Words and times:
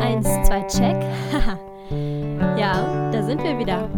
Eins, 0.00 0.28
zwei, 0.46 0.62
check. 0.68 0.96
ja, 2.58 3.10
da 3.10 3.22
sind 3.22 3.42
wir 3.42 3.58
wieder. 3.58 3.88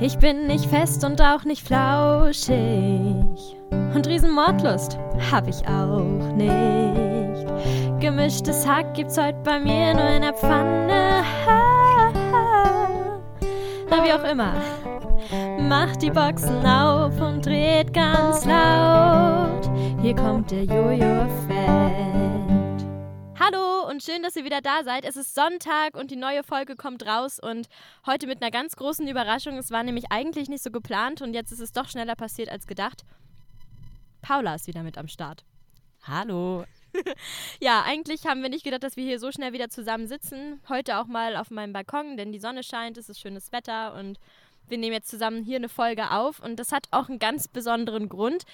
Ich 0.00 0.16
bin 0.18 0.46
nicht 0.46 0.66
fest 0.66 1.02
und 1.04 1.20
auch 1.20 1.44
nicht 1.44 1.66
flauschig. 1.66 3.56
Und 3.70 4.06
Riesenmordlust 4.06 4.98
hab 5.32 5.48
ich 5.48 5.66
auch 5.66 6.32
nicht. 6.36 7.46
Gemischtes 7.98 8.66
Hack 8.66 8.94
gibt's 8.94 9.18
heute 9.18 9.38
bei 9.42 9.58
mir 9.58 9.94
nur 9.94 10.08
in 10.08 10.22
der 10.22 10.34
Pfanne. 10.34 11.24
Na, 13.90 14.04
wie 14.04 14.12
auch 14.12 14.24
immer. 14.30 14.52
Macht 15.60 16.02
die 16.02 16.10
Boxen 16.10 16.64
auf 16.64 17.20
und 17.20 17.44
dreht 17.44 17.92
ganz 17.92 18.44
laut. 18.44 19.65
Hier 20.00 20.14
kommt 20.14 20.50
der 20.50 20.64
Jojo-Effekt. 20.64 21.56
Hallo 23.38 23.88
und 23.88 24.02
schön, 24.02 24.22
dass 24.22 24.36
ihr 24.36 24.44
wieder 24.44 24.60
da 24.60 24.84
seid. 24.84 25.04
Es 25.04 25.16
ist 25.16 25.34
Sonntag 25.34 25.96
und 25.96 26.10
die 26.10 26.16
neue 26.16 26.42
Folge 26.42 26.76
kommt 26.76 27.06
raus 27.06 27.40
und 27.40 27.66
heute 28.04 28.26
mit 28.26 28.42
einer 28.42 28.50
ganz 28.50 28.76
großen 28.76 29.08
Überraschung. 29.08 29.56
Es 29.56 29.70
war 29.70 29.82
nämlich 29.82 30.12
eigentlich 30.12 30.48
nicht 30.48 30.62
so 30.62 30.70
geplant 30.70 31.22
und 31.22 31.32
jetzt 31.32 31.50
ist 31.50 31.60
es 31.60 31.72
doch 31.72 31.88
schneller 31.88 32.14
passiert 32.14 32.50
als 32.50 32.66
gedacht. 32.66 33.04
Paula 34.20 34.54
ist 34.54 34.66
wieder 34.66 34.82
mit 34.82 34.98
am 34.98 35.08
Start. 35.08 35.44
Hallo. 36.02 36.64
ja, 37.60 37.82
eigentlich 37.82 38.26
haben 38.26 38.42
wir 38.42 38.50
nicht 38.50 38.64
gedacht, 38.64 38.82
dass 38.82 38.96
wir 38.96 39.04
hier 39.04 39.18
so 39.18 39.32
schnell 39.32 39.52
wieder 39.52 39.70
zusammen 39.70 40.06
sitzen. 40.06 40.60
Heute 40.68 40.98
auch 40.98 41.06
mal 41.06 41.36
auf 41.36 41.50
meinem 41.50 41.72
Balkon, 41.72 42.16
denn 42.16 42.32
die 42.32 42.38
Sonne 42.38 42.62
scheint, 42.62 42.98
es 42.98 43.08
ist 43.08 43.20
schönes 43.20 43.50
Wetter 43.50 43.94
und 43.94 44.18
wir 44.68 44.78
nehmen 44.78 44.94
jetzt 44.94 45.10
zusammen 45.10 45.44
hier 45.44 45.56
eine 45.56 45.68
Folge 45.68 46.10
auf 46.10 46.40
und 46.40 46.56
das 46.56 46.72
hat 46.72 46.88
auch 46.90 47.08
einen 47.08 47.18
ganz 47.18 47.48
besonderen 47.48 48.08
Grund, 48.08 48.44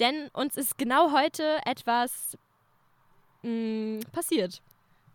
denn 0.00 0.28
uns 0.32 0.56
ist 0.56 0.78
genau 0.78 1.12
heute 1.12 1.58
etwas 1.64 2.36
mh, 3.42 3.50
mm, 3.50 4.00
passiert. 4.12 4.60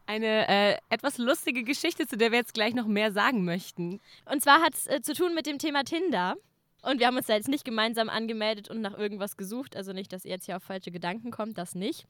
Eine 0.05 0.47
äh, 0.47 0.77
etwas 0.89 1.17
lustige 1.17 1.63
Geschichte, 1.63 2.07
zu 2.07 2.15
der 2.17 2.31
wir 2.31 2.39
jetzt 2.39 2.53
gleich 2.53 2.73
noch 2.73 2.87
mehr 2.87 3.11
sagen 3.11 3.43
möchten. 3.43 3.99
Und 4.31 4.41
zwar 4.41 4.61
hat 4.61 4.73
es 4.73 4.87
äh, 4.87 5.01
zu 5.01 5.13
tun 5.13 5.35
mit 5.35 5.45
dem 5.45 5.59
Thema 5.59 5.83
Tinder. 5.83 6.35
Und 6.81 6.99
wir 6.99 7.07
haben 7.07 7.17
uns 7.17 7.25
da 7.25 7.33
jetzt 7.33 7.49
nicht 7.49 7.65
gemeinsam 7.65 8.07
angemeldet 8.07 8.69
und 8.69 8.79
nach 8.79 8.97
irgendwas 8.97 9.35
gesucht. 9.35 9.75
Also 9.75 9.91
nicht, 9.91 10.13
dass 10.13 10.23
ihr 10.23 10.31
jetzt 10.31 10.45
hier 10.45 10.55
auf 10.55 10.63
falsche 10.63 10.91
Gedanken 10.91 11.31
kommt, 11.31 11.57
das 11.57 11.75
nicht. 11.75 12.07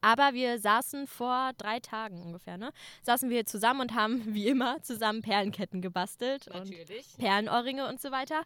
Aber 0.00 0.34
wir 0.34 0.58
saßen 0.58 1.06
vor 1.06 1.52
drei 1.56 1.80
Tagen 1.80 2.22
ungefähr, 2.22 2.58
ne? 2.58 2.72
Saßen 3.02 3.30
wir 3.30 3.46
zusammen 3.46 3.80
und 3.80 3.94
haben 3.94 4.34
wie 4.34 4.48
immer 4.48 4.82
zusammen 4.82 5.22
Perlenketten 5.22 5.82
gebastelt. 5.82 6.46
Natürlich. 6.52 7.14
Und 7.14 7.18
Perlenohrringe 7.18 7.88
und 7.88 8.00
so 8.00 8.10
weiter. 8.10 8.42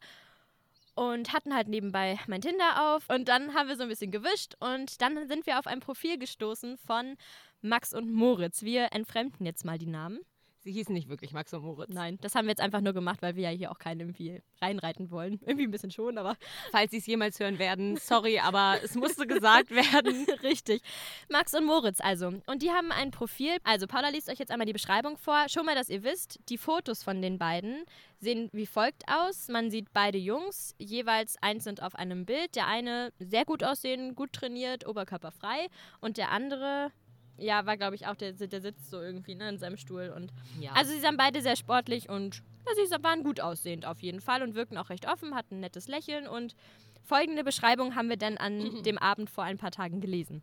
Und 0.94 1.32
hatten 1.32 1.54
halt 1.54 1.68
nebenbei 1.68 2.18
mein 2.26 2.40
Tinder 2.40 2.94
auf. 2.94 3.08
Und 3.08 3.28
dann 3.28 3.54
haben 3.54 3.68
wir 3.68 3.76
so 3.76 3.82
ein 3.82 3.88
bisschen 3.88 4.10
gewischt. 4.10 4.54
Und 4.60 5.00
dann 5.00 5.28
sind 5.28 5.46
wir 5.46 5.58
auf 5.58 5.66
ein 5.66 5.80
Profil 5.80 6.18
gestoßen 6.18 6.76
von 6.78 7.16
Max 7.62 7.94
und 7.94 8.12
Moritz. 8.12 8.62
Wir 8.62 8.92
entfremden 8.92 9.46
jetzt 9.46 9.64
mal 9.64 9.78
die 9.78 9.86
Namen. 9.86 10.20
Sie 10.62 10.72
hießen 10.72 10.92
nicht 10.92 11.08
wirklich 11.08 11.32
Max 11.32 11.54
und 11.54 11.62
Moritz. 11.62 11.88
Nein, 11.90 12.18
das 12.20 12.34
haben 12.34 12.44
wir 12.44 12.50
jetzt 12.50 12.60
einfach 12.60 12.82
nur 12.82 12.92
gemacht, 12.92 13.22
weil 13.22 13.34
wir 13.34 13.44
ja 13.44 13.56
hier 13.56 13.70
auch 13.70 13.78
keinen 13.78 14.00
irgendwie 14.00 14.42
reinreiten 14.60 15.10
wollen. 15.10 15.40
Irgendwie 15.46 15.64
ein 15.64 15.70
bisschen 15.70 15.90
schon, 15.90 16.18
aber. 16.18 16.36
Falls 16.70 16.90
Sie 16.90 16.98
es 16.98 17.06
jemals 17.06 17.40
hören 17.40 17.58
werden, 17.58 17.96
sorry, 17.96 18.38
aber 18.40 18.76
es 18.84 18.94
musste 18.94 19.26
gesagt 19.26 19.70
werden. 19.70 20.26
Richtig. 20.42 20.82
Max 21.30 21.54
und 21.54 21.64
Moritz 21.64 22.00
also. 22.00 22.34
Und 22.46 22.62
die 22.62 22.70
haben 22.70 22.92
ein 22.92 23.10
Profil. 23.10 23.56
Also, 23.64 23.86
Paula 23.86 24.10
liest 24.10 24.28
euch 24.28 24.38
jetzt 24.38 24.50
einmal 24.50 24.66
die 24.66 24.74
Beschreibung 24.74 25.16
vor. 25.16 25.48
Schon 25.48 25.64
mal, 25.64 25.74
dass 25.74 25.88
ihr 25.88 26.02
wisst, 26.02 26.38
die 26.50 26.58
Fotos 26.58 27.02
von 27.02 27.22
den 27.22 27.38
beiden 27.38 27.84
sehen 28.18 28.50
wie 28.52 28.66
folgt 28.66 29.04
aus. 29.08 29.48
Man 29.48 29.70
sieht 29.70 29.92
beide 29.94 30.18
Jungs, 30.18 30.74
jeweils 30.78 31.36
einzeln 31.42 31.78
auf 31.78 31.94
einem 31.94 32.26
Bild. 32.26 32.54
Der 32.54 32.66
eine 32.66 33.12
sehr 33.18 33.46
gut 33.46 33.64
aussehen, 33.64 34.14
gut 34.14 34.34
trainiert, 34.34 34.86
oberkörperfrei. 34.86 35.68
Und 36.00 36.18
der 36.18 36.30
andere 36.30 36.92
ja, 37.40 37.66
war, 37.66 37.76
glaube 37.76 37.94
ich, 37.94 38.06
auch 38.06 38.14
der, 38.14 38.32
der 38.32 38.60
sitzt 38.60 38.90
so 38.90 39.00
irgendwie 39.00 39.34
ne, 39.34 39.48
in 39.48 39.58
seinem 39.58 39.76
Stuhl. 39.76 40.12
Und 40.14 40.32
ja. 40.60 40.72
Also 40.72 40.92
sie 40.92 41.00
sind 41.00 41.16
beide 41.16 41.42
sehr 41.42 41.56
sportlich 41.56 42.08
und 42.08 42.42
ja, 42.66 42.86
sie 42.86 43.02
waren 43.02 43.22
gut 43.22 43.40
aussehend 43.40 43.86
auf 43.86 44.00
jeden 44.00 44.20
Fall 44.20 44.42
und 44.42 44.54
wirken 44.54 44.76
auch 44.76 44.90
recht 44.90 45.08
offen, 45.08 45.34
hatten 45.34 45.56
ein 45.56 45.60
nettes 45.60 45.88
Lächeln 45.88 46.26
und 46.28 46.54
folgende 47.02 47.44
Beschreibung 47.44 47.96
haben 47.96 48.08
wir 48.08 48.16
dann 48.16 48.36
an 48.36 48.82
dem 48.84 48.98
Abend 48.98 49.30
vor 49.30 49.44
ein 49.44 49.58
paar 49.58 49.70
Tagen 49.70 50.00
gelesen. 50.00 50.42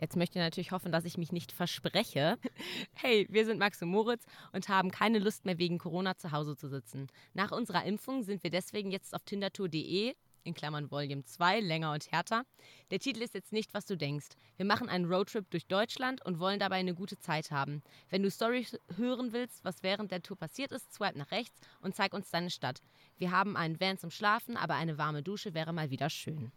Jetzt 0.00 0.16
möchte 0.16 0.38
ich 0.38 0.44
natürlich 0.44 0.70
hoffen, 0.70 0.92
dass 0.92 1.04
ich 1.04 1.18
mich 1.18 1.32
nicht 1.32 1.52
verspreche. 1.52 2.38
Hey, 2.94 3.26
wir 3.30 3.44
sind 3.44 3.58
Max 3.58 3.82
und 3.82 3.90
Moritz 3.90 4.24
und 4.52 4.68
haben 4.68 4.90
keine 4.90 5.18
Lust 5.18 5.44
mehr 5.44 5.58
wegen 5.58 5.78
Corona 5.78 6.16
zu 6.16 6.32
Hause 6.32 6.56
zu 6.56 6.68
sitzen. 6.68 7.08
Nach 7.34 7.52
unserer 7.52 7.84
Impfung 7.84 8.22
sind 8.22 8.42
wir 8.42 8.50
deswegen 8.50 8.90
jetzt 8.90 9.14
auf 9.14 9.24
tindertour.de 9.24 10.14
in 10.48 10.54
Klammern 10.54 10.90
Volume 10.90 11.24
2, 11.24 11.60
länger 11.60 11.92
und 11.92 12.10
härter. 12.10 12.44
Der 12.90 12.98
Titel 12.98 13.22
ist 13.22 13.34
jetzt 13.34 13.52
nicht, 13.52 13.74
was 13.74 13.86
du 13.86 13.96
denkst. 13.96 14.28
Wir 14.56 14.64
machen 14.64 14.88
einen 14.88 15.04
Roadtrip 15.04 15.48
durch 15.50 15.66
Deutschland 15.66 16.24
und 16.24 16.40
wollen 16.40 16.58
dabei 16.58 16.76
eine 16.76 16.94
gute 16.94 17.18
Zeit 17.18 17.50
haben. 17.50 17.82
Wenn 18.08 18.22
du 18.22 18.30
Stories 18.30 18.76
hören 18.96 19.32
willst, 19.32 19.64
was 19.64 19.82
während 19.82 20.10
der 20.10 20.22
Tour 20.22 20.36
passiert 20.36 20.72
ist, 20.72 20.92
swipe 20.92 21.18
nach 21.18 21.30
rechts 21.30 21.60
und 21.80 21.94
zeig 21.94 22.14
uns 22.14 22.30
deine 22.30 22.50
Stadt. 22.50 22.80
Wir 23.18 23.30
haben 23.30 23.56
einen 23.56 23.78
Van 23.78 23.98
zum 23.98 24.10
Schlafen, 24.10 24.56
aber 24.56 24.74
eine 24.74 24.98
warme 24.98 25.22
Dusche 25.22 25.54
wäre 25.54 25.72
mal 25.72 25.90
wieder 25.90 26.10
schön. 26.10 26.50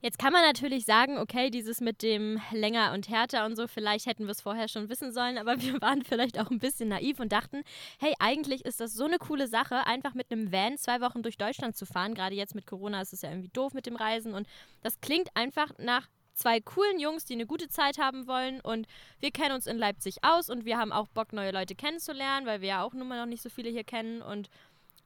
Jetzt 0.00 0.20
kann 0.20 0.32
man 0.32 0.42
natürlich 0.42 0.84
sagen, 0.84 1.18
okay, 1.18 1.50
dieses 1.50 1.80
mit 1.80 2.02
dem 2.02 2.40
länger 2.52 2.92
und 2.92 3.08
härter 3.08 3.44
und 3.46 3.56
so, 3.56 3.66
vielleicht 3.66 4.06
hätten 4.06 4.26
wir 4.26 4.30
es 4.30 4.40
vorher 4.40 4.68
schon 4.68 4.88
wissen 4.88 5.12
sollen, 5.12 5.38
aber 5.38 5.60
wir 5.60 5.72
waren 5.82 6.04
vielleicht 6.04 6.38
auch 6.38 6.52
ein 6.52 6.60
bisschen 6.60 6.90
naiv 6.90 7.18
und 7.18 7.32
dachten, 7.32 7.64
hey, 7.98 8.14
eigentlich 8.20 8.64
ist 8.64 8.78
das 8.78 8.94
so 8.94 9.06
eine 9.06 9.18
coole 9.18 9.48
Sache, 9.48 9.88
einfach 9.88 10.14
mit 10.14 10.30
einem 10.30 10.52
Van 10.52 10.78
zwei 10.78 11.00
Wochen 11.00 11.24
durch 11.24 11.36
Deutschland 11.36 11.76
zu 11.76 11.84
fahren. 11.84 12.14
Gerade 12.14 12.36
jetzt 12.36 12.54
mit 12.54 12.64
Corona 12.64 13.00
ist 13.00 13.12
es 13.12 13.22
ja 13.22 13.30
irgendwie 13.30 13.50
doof 13.52 13.74
mit 13.74 13.86
dem 13.86 13.96
Reisen 13.96 14.34
und 14.34 14.46
das 14.82 15.00
klingt 15.00 15.30
einfach 15.34 15.72
nach 15.78 16.06
zwei 16.32 16.60
coolen 16.60 17.00
Jungs, 17.00 17.24
die 17.24 17.34
eine 17.34 17.46
gute 17.46 17.68
Zeit 17.68 17.98
haben 17.98 18.28
wollen 18.28 18.60
und 18.60 18.86
wir 19.18 19.32
kennen 19.32 19.56
uns 19.56 19.66
in 19.66 19.78
Leipzig 19.78 20.22
aus 20.22 20.48
und 20.48 20.64
wir 20.64 20.78
haben 20.78 20.92
auch 20.92 21.08
Bock, 21.08 21.32
neue 21.32 21.50
Leute 21.50 21.74
kennenzulernen, 21.74 22.46
weil 22.46 22.60
wir 22.60 22.68
ja 22.68 22.82
auch 22.84 22.94
nun 22.94 23.08
mal 23.08 23.18
noch 23.18 23.26
nicht 23.26 23.42
so 23.42 23.48
viele 23.48 23.68
hier 23.68 23.82
kennen 23.82 24.22
und 24.22 24.48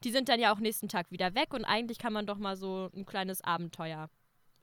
die 0.04 0.10
sind 0.10 0.28
dann 0.28 0.38
ja 0.38 0.52
auch 0.52 0.58
nächsten 0.58 0.88
Tag 0.88 1.10
wieder 1.10 1.34
weg 1.34 1.54
und 1.54 1.64
eigentlich 1.64 1.96
kann 1.96 2.12
man 2.12 2.26
doch 2.26 2.36
mal 2.36 2.56
so 2.56 2.90
ein 2.94 3.06
kleines 3.06 3.42
Abenteuer 3.42 4.10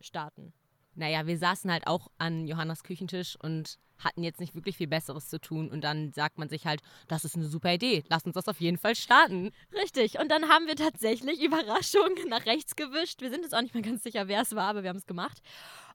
starten. 0.02 0.54
Naja, 0.96 1.28
wir 1.28 1.38
saßen 1.38 1.72
halt 1.72 1.88
auch 1.88 2.10
an 2.18 2.48
Johannas 2.48 2.84
Küchentisch 2.84 3.38
und 3.42 3.78
hatten 4.00 4.24
jetzt 4.24 4.40
nicht 4.40 4.56
wirklich 4.56 4.78
viel 4.78 4.88
Besseres 4.88 5.28
zu 5.28 5.40
tun. 5.40 5.70
Und 5.70 5.82
dann 5.82 6.14
sagt 6.14 6.38
man 6.38 6.50
sich 6.50 6.66
halt, 6.66 6.82
das 7.08 7.26
ist 7.26 7.36
eine 7.36 7.48
super 7.48 7.74
Idee, 7.74 8.04
lass 8.08 8.26
uns 8.26 8.36
das 8.36 8.48
auf 8.48 8.60
jeden 8.60 8.78
Fall 8.78 8.96
starten. 8.96 9.52
Richtig. 9.74 10.20
Und 10.20 10.30
dann 10.30 10.50
haben 10.50 10.68
wir 10.68 10.76
tatsächlich, 10.76 11.42
Überraschung, 11.42 12.16
nach 12.28 12.46
rechts 12.46 12.76
gewischt. 12.76 13.22
Wir 13.22 13.30
sind 13.30 13.44
jetzt 13.44 13.56
auch 13.56 13.62
nicht 13.62 13.74
mehr 13.74 13.84
ganz 13.84 14.04
sicher, 14.04 14.28
wer 14.28 14.42
es 14.42 14.56
war, 14.56 14.70
aber 14.70 14.84
wir 14.84 14.90
haben 14.90 14.98
es 14.98 15.06
gemacht. 15.06 15.42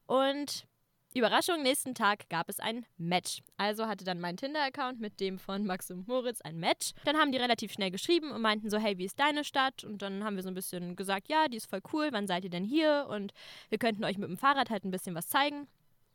Und 0.05 0.65
Überraschung, 1.15 1.63
nächsten 1.63 1.95
Tag 1.95 2.27
gab 2.29 2.49
es 2.49 2.59
ein 2.59 2.85
Match. 2.97 3.41
Also 3.55 3.87
hatte 3.87 4.03
dann 4.03 4.19
mein 4.19 4.35
Tinder-Account 4.35 4.99
mit 4.99 5.21
dem 5.21 5.39
von 5.39 5.65
Max 5.65 5.89
und 5.89 6.05
Moritz 6.09 6.41
ein 6.41 6.57
Match. 6.57 6.91
Dann 7.05 7.15
haben 7.15 7.31
die 7.31 7.37
relativ 7.37 7.71
schnell 7.71 7.89
geschrieben 7.89 8.31
und 8.31 8.41
meinten 8.41 8.69
so, 8.69 8.77
hey, 8.77 8.97
wie 8.97 9.05
ist 9.05 9.17
deine 9.17 9.45
Stadt? 9.45 9.85
Und 9.85 10.01
dann 10.01 10.25
haben 10.25 10.35
wir 10.35 10.43
so 10.43 10.49
ein 10.49 10.55
bisschen 10.55 10.97
gesagt, 10.97 11.29
ja, 11.29 11.47
die 11.47 11.55
ist 11.55 11.69
voll 11.69 11.79
cool, 11.93 12.09
wann 12.11 12.27
seid 12.27 12.43
ihr 12.43 12.49
denn 12.49 12.65
hier? 12.65 13.07
Und 13.09 13.31
wir 13.69 13.77
könnten 13.77 14.03
euch 14.03 14.17
mit 14.17 14.27
dem 14.27 14.37
Fahrrad 14.37 14.69
halt 14.69 14.83
ein 14.83 14.91
bisschen 14.91 15.15
was 15.15 15.29
zeigen. 15.29 15.67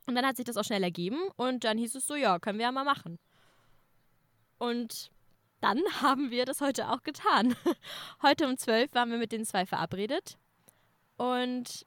Und 0.06 0.16
dann 0.16 0.27
hat 0.27 0.37
sich 0.37 0.44
das 0.44 0.59
auch 0.59 0.65
schnell 0.65 0.83
ergeben 0.83 1.19
und 1.37 1.65
dann 1.65 1.78
hieß 1.78 1.94
es 1.94 2.06
so, 2.06 2.15
ja, 2.15 2.39
können 2.39 2.59
wir 2.59 2.66
ja 2.66 2.72
mal 2.72 2.84
machen. 2.84 3.19
Und 4.59 5.10
dann 5.62 5.81
haben 6.03 6.31
wir 6.31 6.44
das 6.44 6.60
heute 6.60 6.91
auch 6.91 7.03
getan. 7.03 7.56
Heute 8.22 8.47
um 8.47 8.59
12 8.59 8.93
waren 8.94 9.10
wir 9.10 9.19
mit 9.19 9.33
den 9.33 9.47
zwei 9.47 9.65
verabredet. 9.65 10.37
Und 11.16 11.87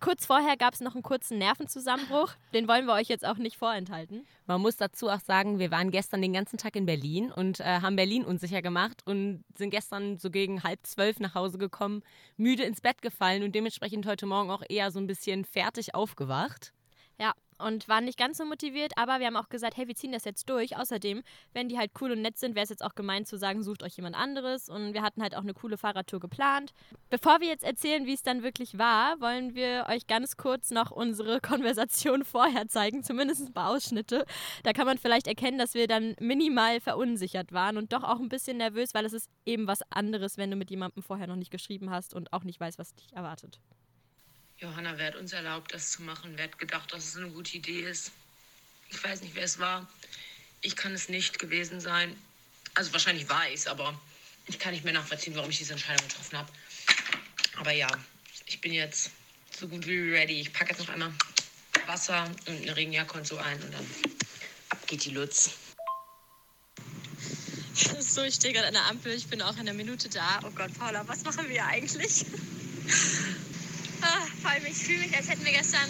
Kurz 0.00 0.24
vorher 0.24 0.56
gab 0.56 0.72
es 0.72 0.80
noch 0.80 0.94
einen 0.94 1.02
kurzen 1.02 1.36
Nervenzusammenbruch. 1.36 2.32
Den 2.54 2.66
wollen 2.68 2.86
wir 2.86 2.94
euch 2.94 3.08
jetzt 3.08 3.26
auch 3.26 3.36
nicht 3.36 3.58
vorenthalten. 3.58 4.26
Man 4.46 4.62
muss 4.62 4.76
dazu 4.76 5.10
auch 5.10 5.20
sagen, 5.20 5.58
wir 5.58 5.70
waren 5.70 5.90
gestern 5.90 6.22
den 6.22 6.32
ganzen 6.32 6.56
Tag 6.56 6.74
in 6.74 6.86
Berlin 6.86 7.30
und 7.30 7.60
äh, 7.60 7.64
haben 7.64 7.96
Berlin 7.96 8.24
unsicher 8.24 8.62
gemacht 8.62 9.02
und 9.04 9.44
sind 9.58 9.68
gestern 9.68 10.16
so 10.16 10.30
gegen 10.30 10.62
halb 10.62 10.86
zwölf 10.86 11.20
nach 11.20 11.34
Hause 11.34 11.58
gekommen, 11.58 12.02
müde 12.38 12.62
ins 12.62 12.80
Bett 12.80 13.02
gefallen 13.02 13.42
und 13.42 13.54
dementsprechend 13.54 14.06
heute 14.06 14.24
Morgen 14.24 14.50
auch 14.50 14.62
eher 14.66 14.90
so 14.90 14.98
ein 14.98 15.06
bisschen 15.06 15.44
fertig 15.44 15.94
aufgewacht. 15.94 16.72
Ja, 17.18 17.34
und 17.60 17.88
waren 17.88 18.04
nicht 18.04 18.18
ganz 18.18 18.38
so 18.38 18.44
motiviert, 18.44 18.92
aber 18.96 19.20
wir 19.20 19.26
haben 19.26 19.36
auch 19.36 19.48
gesagt, 19.48 19.76
hey, 19.76 19.86
wir 19.88 19.94
ziehen 19.94 20.12
das 20.12 20.24
jetzt 20.24 20.48
durch. 20.48 20.76
Außerdem, 20.76 21.22
wenn 21.52 21.68
die 21.68 21.78
halt 21.78 21.92
cool 22.00 22.12
und 22.12 22.22
nett 22.22 22.38
sind, 22.38 22.54
wäre 22.54 22.64
es 22.64 22.70
jetzt 22.70 22.84
auch 22.84 22.94
gemeint 22.94 23.28
zu 23.28 23.36
sagen, 23.36 23.62
sucht 23.62 23.82
euch 23.82 23.96
jemand 23.96 24.16
anderes. 24.16 24.68
Und 24.68 24.94
wir 24.94 25.02
hatten 25.02 25.22
halt 25.22 25.36
auch 25.36 25.42
eine 25.42 25.54
coole 25.54 25.76
Fahrradtour 25.76 26.20
geplant. 26.20 26.72
Bevor 27.08 27.40
wir 27.40 27.48
jetzt 27.48 27.64
erzählen, 27.64 28.06
wie 28.06 28.14
es 28.14 28.22
dann 28.22 28.42
wirklich 28.42 28.78
war, 28.78 29.20
wollen 29.20 29.54
wir 29.54 29.86
euch 29.88 30.06
ganz 30.06 30.36
kurz 30.36 30.70
noch 30.70 30.90
unsere 30.90 31.40
Konversation 31.42 32.24
vorher 32.24 32.68
zeigen, 32.68 33.02
zumindest 33.02 33.42
ein 33.42 33.52
paar 33.52 33.70
Ausschnitte. 33.70 34.24
Da 34.62 34.72
kann 34.72 34.86
man 34.86 34.98
vielleicht 34.98 35.26
erkennen, 35.26 35.58
dass 35.58 35.74
wir 35.74 35.86
dann 35.86 36.14
minimal 36.20 36.80
verunsichert 36.80 37.52
waren 37.52 37.76
und 37.76 37.92
doch 37.92 38.02
auch 38.02 38.20
ein 38.20 38.28
bisschen 38.28 38.56
nervös, 38.56 38.94
weil 38.94 39.04
es 39.04 39.12
ist 39.12 39.28
eben 39.46 39.66
was 39.66 39.80
anderes, 39.90 40.38
wenn 40.38 40.50
du 40.50 40.56
mit 40.56 40.70
jemandem 40.70 41.02
vorher 41.02 41.26
noch 41.26 41.36
nicht 41.36 41.50
geschrieben 41.50 41.90
hast 41.90 42.14
und 42.14 42.32
auch 42.32 42.44
nicht 42.44 42.60
weißt, 42.60 42.78
was 42.78 42.94
dich 42.94 43.12
erwartet. 43.12 43.60
Johanna, 44.60 44.98
wer 44.98 45.06
hat 45.06 45.16
uns 45.16 45.32
erlaubt, 45.32 45.72
das 45.72 45.90
zu 45.90 46.02
machen? 46.02 46.32
Wer 46.36 46.44
hat 46.44 46.58
gedacht, 46.58 46.92
dass 46.92 47.06
es 47.06 47.16
eine 47.16 47.30
gute 47.30 47.56
Idee 47.56 47.80
ist? 47.80 48.12
Ich 48.90 49.02
weiß 49.02 49.22
nicht, 49.22 49.34
wer 49.34 49.44
es 49.44 49.58
war. 49.58 49.88
Ich 50.60 50.76
kann 50.76 50.92
es 50.92 51.08
nicht 51.08 51.38
gewesen 51.38 51.80
sein. 51.80 52.14
Also 52.74 52.92
wahrscheinlich 52.92 53.26
war 53.30 53.48
ich 53.48 53.54
es, 53.54 53.66
aber 53.66 53.98
ich 54.46 54.58
kann 54.58 54.72
nicht 54.72 54.84
mehr 54.84 54.92
nachvollziehen, 54.92 55.34
warum 55.34 55.48
ich 55.48 55.56
diese 55.56 55.72
Entscheidung 55.72 56.06
getroffen 56.06 56.38
habe. 56.38 56.52
Aber 57.56 57.72
ja, 57.72 57.88
ich 58.44 58.60
bin 58.60 58.74
jetzt 58.74 59.12
so 59.58 59.66
gut 59.66 59.86
wie 59.86 60.10
ready. 60.10 60.40
Ich 60.40 60.52
packe 60.52 60.72
jetzt 60.72 60.80
noch 60.80 60.90
einmal 60.90 61.12
Wasser 61.86 62.30
und 62.46 62.60
eine 62.60 62.76
Regenjacke 62.76 63.16
und 63.16 63.26
so 63.26 63.38
ein 63.38 63.62
und 63.62 63.72
dann 63.72 63.86
ab 64.68 64.86
geht 64.86 65.04
die 65.04 65.10
Lutz. 65.10 65.50
So, 68.00 68.22
ich 68.22 68.34
stehe 68.34 68.52
gerade 68.52 68.66
an 68.66 68.74
der 68.74 68.84
Ampel. 68.86 69.12
Ich 69.12 69.28
bin 69.28 69.40
auch 69.40 69.54
in 69.54 69.60
einer 69.60 69.72
Minute 69.72 70.08
da. 70.08 70.40
Oh 70.42 70.50
Gott, 70.50 70.76
Paula, 70.78 71.06
was 71.06 71.22
machen 71.22 71.48
wir 71.48 71.64
eigentlich? 71.64 72.26
ah, 74.02 74.26
vor 74.40 74.50
allem, 74.50 74.66
ich 74.66 74.76
fühle 74.76 74.98
mich, 75.00 75.16
als 75.16 75.28
hätten 75.28 75.44
wir 75.44 75.52
gestern, 75.52 75.88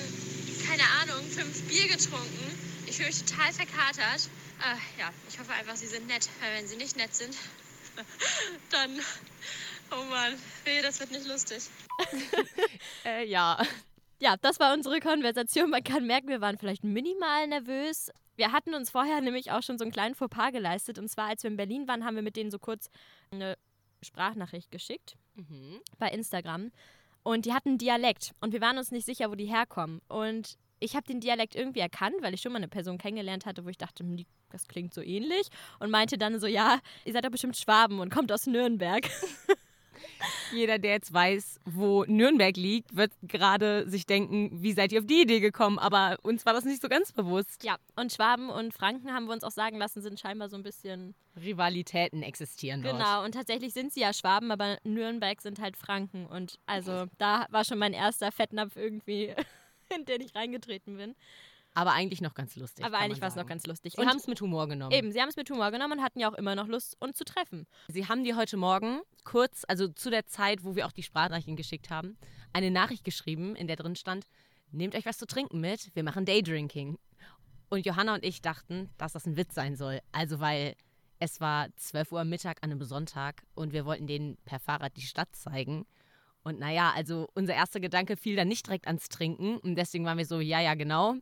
keine 0.66 0.82
Ahnung, 1.02 1.24
fünf 1.28 1.62
Bier 1.68 1.88
getrunken. 1.88 2.58
Ich 2.86 2.96
fühle 2.96 3.08
mich 3.08 3.22
total 3.24 3.52
verkatert. 3.52 4.28
Ah, 4.62 4.76
ja, 4.98 5.10
ich 5.28 5.38
hoffe 5.38 5.52
einfach, 5.52 5.76
sie 5.76 5.86
sind 5.86 6.06
nett. 6.06 6.28
Weil 6.40 6.58
wenn 6.58 6.66
sie 6.66 6.76
nicht 6.76 6.96
nett 6.96 7.14
sind, 7.14 7.34
dann... 8.70 8.90
Oh 9.92 10.04
Mann, 10.04 10.34
nee, 10.66 10.82
das 10.82 11.00
wird 11.00 11.10
nicht 11.10 11.26
lustig. 11.26 11.62
Äh, 13.04 13.26
ja. 13.26 13.60
Ja, 14.20 14.36
das 14.36 14.60
war 14.60 14.74
unsere 14.74 15.00
Konversation. 15.00 15.70
Man 15.70 15.82
kann 15.82 16.06
merken, 16.06 16.28
wir 16.28 16.42
waren 16.42 16.58
vielleicht 16.58 16.84
minimal 16.84 17.46
nervös. 17.48 18.10
Wir 18.36 18.52
hatten 18.52 18.74
uns 18.74 18.90
vorher 18.90 19.20
nämlich 19.22 19.50
auch 19.52 19.62
schon 19.62 19.78
so 19.78 19.84
einen 19.84 19.92
kleinen 19.92 20.14
Fauxpas 20.14 20.52
geleistet. 20.52 20.98
Und 20.98 21.08
zwar, 21.08 21.28
als 21.28 21.42
wir 21.42 21.50
in 21.50 21.56
Berlin 21.56 21.88
waren, 21.88 22.04
haben 22.04 22.16
wir 22.16 22.22
mit 22.22 22.36
denen 22.36 22.50
so 22.50 22.58
kurz 22.58 22.90
eine 23.30 23.56
Sprachnachricht 24.02 24.70
geschickt 24.70 25.16
Mhm. 25.34 25.80
bei 25.98 26.10
Instagram. 26.10 26.70
Und 27.22 27.46
die 27.46 27.52
hatten 27.52 27.70
einen 27.70 27.78
Dialekt. 27.78 28.32
Und 28.40 28.52
wir 28.52 28.60
waren 28.60 28.78
uns 28.78 28.90
nicht 28.90 29.04
sicher, 29.06 29.30
wo 29.30 29.34
die 29.34 29.46
herkommen. 29.46 30.00
Und 30.08 30.56
ich 30.80 30.96
habe 30.96 31.06
den 31.06 31.20
Dialekt 31.20 31.54
irgendwie 31.54 31.80
erkannt, 31.80 32.16
weil 32.20 32.34
ich 32.34 32.40
schon 32.40 32.52
mal 32.52 32.58
eine 32.58 32.68
Person 32.68 32.98
kennengelernt 32.98 33.46
hatte, 33.46 33.64
wo 33.64 33.68
ich 33.68 33.76
dachte, 33.76 34.02
hm, 34.02 34.24
das 34.50 34.66
klingt 34.66 34.94
so 34.94 35.02
ähnlich. 35.02 35.48
Und 35.78 35.90
meinte 35.90 36.18
dann 36.18 36.40
so, 36.40 36.46
ja, 36.46 36.80
ihr 37.04 37.12
seid 37.12 37.24
doch 37.24 37.30
bestimmt 37.30 37.56
Schwaben 37.56 38.00
und 38.00 38.10
kommt 38.10 38.32
aus 38.32 38.46
Nürnberg. 38.46 39.08
Jeder, 40.52 40.78
der 40.78 40.92
jetzt 40.92 41.12
weiß, 41.12 41.60
wo 41.64 42.04
Nürnberg 42.04 42.56
liegt, 42.56 42.96
wird 42.96 43.12
gerade 43.22 43.88
sich 43.88 44.06
denken, 44.06 44.50
wie 44.62 44.72
seid 44.72 44.92
ihr 44.92 45.00
auf 45.00 45.06
die 45.06 45.22
Idee 45.22 45.40
gekommen? 45.40 45.78
Aber 45.78 46.18
uns 46.22 46.44
war 46.46 46.52
das 46.52 46.64
nicht 46.64 46.82
so 46.82 46.88
ganz 46.88 47.12
bewusst. 47.12 47.64
Ja, 47.64 47.76
und 47.96 48.12
Schwaben 48.12 48.50
und 48.50 48.74
Franken 48.74 49.12
haben 49.12 49.26
wir 49.26 49.32
uns 49.32 49.44
auch 49.44 49.50
sagen 49.50 49.78
lassen, 49.78 50.02
sind 50.02 50.18
scheinbar 50.18 50.48
so 50.48 50.56
ein 50.56 50.62
bisschen. 50.62 51.14
Rivalitäten 51.40 52.22
existieren 52.22 52.82
dort. 52.82 52.98
Genau, 52.98 53.24
und 53.24 53.32
tatsächlich 53.32 53.72
sind 53.72 53.92
sie 53.92 54.00
ja 54.00 54.12
Schwaben, 54.12 54.50
aber 54.50 54.78
Nürnberg 54.84 55.40
sind 55.40 55.60
halt 55.60 55.76
Franken. 55.76 56.26
Und 56.26 56.58
also 56.66 57.06
da 57.18 57.46
war 57.50 57.64
schon 57.64 57.78
mein 57.78 57.92
erster 57.92 58.32
Fettnapf 58.32 58.76
irgendwie, 58.76 59.34
in 59.94 60.04
den 60.04 60.20
ich 60.20 60.34
reingetreten 60.34 60.96
bin. 60.96 61.14
Aber 61.74 61.92
eigentlich 61.92 62.20
noch 62.20 62.34
ganz 62.34 62.56
lustig. 62.56 62.84
aber 62.84 62.98
eigentlich 62.98 63.20
war 63.20 63.28
es 63.28 63.36
noch 63.36 63.46
ganz 63.46 63.66
lustig. 63.66 63.94
Sie 63.96 64.06
haben 64.06 64.16
es 64.16 64.26
mit 64.26 64.40
Humor 64.40 64.68
genommen. 64.68 64.92
eben, 64.92 65.12
sie 65.12 65.20
haben 65.20 65.28
es 65.28 65.36
mit 65.36 65.48
Humor 65.50 65.70
genommen 65.70 65.98
und 65.98 66.04
hatten 66.04 66.18
ja 66.18 66.30
auch 66.30 66.34
immer 66.34 66.54
noch 66.54 66.66
Lust, 66.66 66.96
uns 67.00 67.16
zu 67.16 67.24
treffen. 67.24 67.66
Sie 67.88 68.08
haben 68.08 68.24
dir 68.24 68.36
heute 68.36 68.56
Morgen 68.56 69.00
kurz, 69.24 69.64
also 69.68 69.88
zu 69.88 70.10
der 70.10 70.26
Zeit, 70.26 70.64
wo 70.64 70.74
wir 70.74 70.86
auch 70.86 70.92
die 70.92 71.02
Sprachnachrichten 71.02 71.56
geschickt 71.56 71.90
haben, 71.90 72.18
eine 72.52 72.70
Nachricht 72.70 73.04
geschrieben, 73.04 73.54
in 73.54 73.66
der 73.68 73.76
drin 73.76 73.94
stand, 73.94 74.26
nehmt 74.72 74.94
euch 74.94 75.06
was 75.06 75.18
zu 75.18 75.26
trinken 75.26 75.60
mit, 75.60 75.94
wir 75.94 76.02
machen 76.02 76.24
Daydrinking. 76.24 76.98
Und 77.68 77.86
Johanna 77.86 78.14
und 78.14 78.24
ich 78.24 78.42
dachten, 78.42 78.90
dass 78.98 79.12
das 79.12 79.26
ein 79.26 79.36
Witz 79.36 79.54
sein 79.54 79.76
soll. 79.76 80.00
Also 80.10 80.40
weil 80.40 80.74
es 81.20 81.40
war 81.40 81.68
12 81.76 82.12
Uhr 82.12 82.24
Mittag 82.24 82.58
an 82.62 82.70
einem 82.70 82.82
Sonntag 82.82 83.42
und 83.54 83.72
wir 83.72 83.84
wollten 83.84 84.06
denen 84.06 84.38
per 84.44 84.58
Fahrrad 84.58 84.96
die 84.96 85.02
Stadt 85.02 85.28
zeigen. 85.36 85.86
Und 86.42 86.58
naja, 86.58 86.92
also 86.96 87.28
unser 87.34 87.54
erster 87.54 87.78
Gedanke 87.78 88.16
fiel 88.16 88.34
dann 88.34 88.48
nicht 88.48 88.66
direkt 88.66 88.86
ans 88.86 89.08
Trinken. 89.08 89.58
Und 89.58 89.76
deswegen 89.76 90.04
waren 90.04 90.18
wir 90.18 90.24
so, 90.24 90.40
ja, 90.40 90.60
ja, 90.60 90.74
genau. 90.74 91.16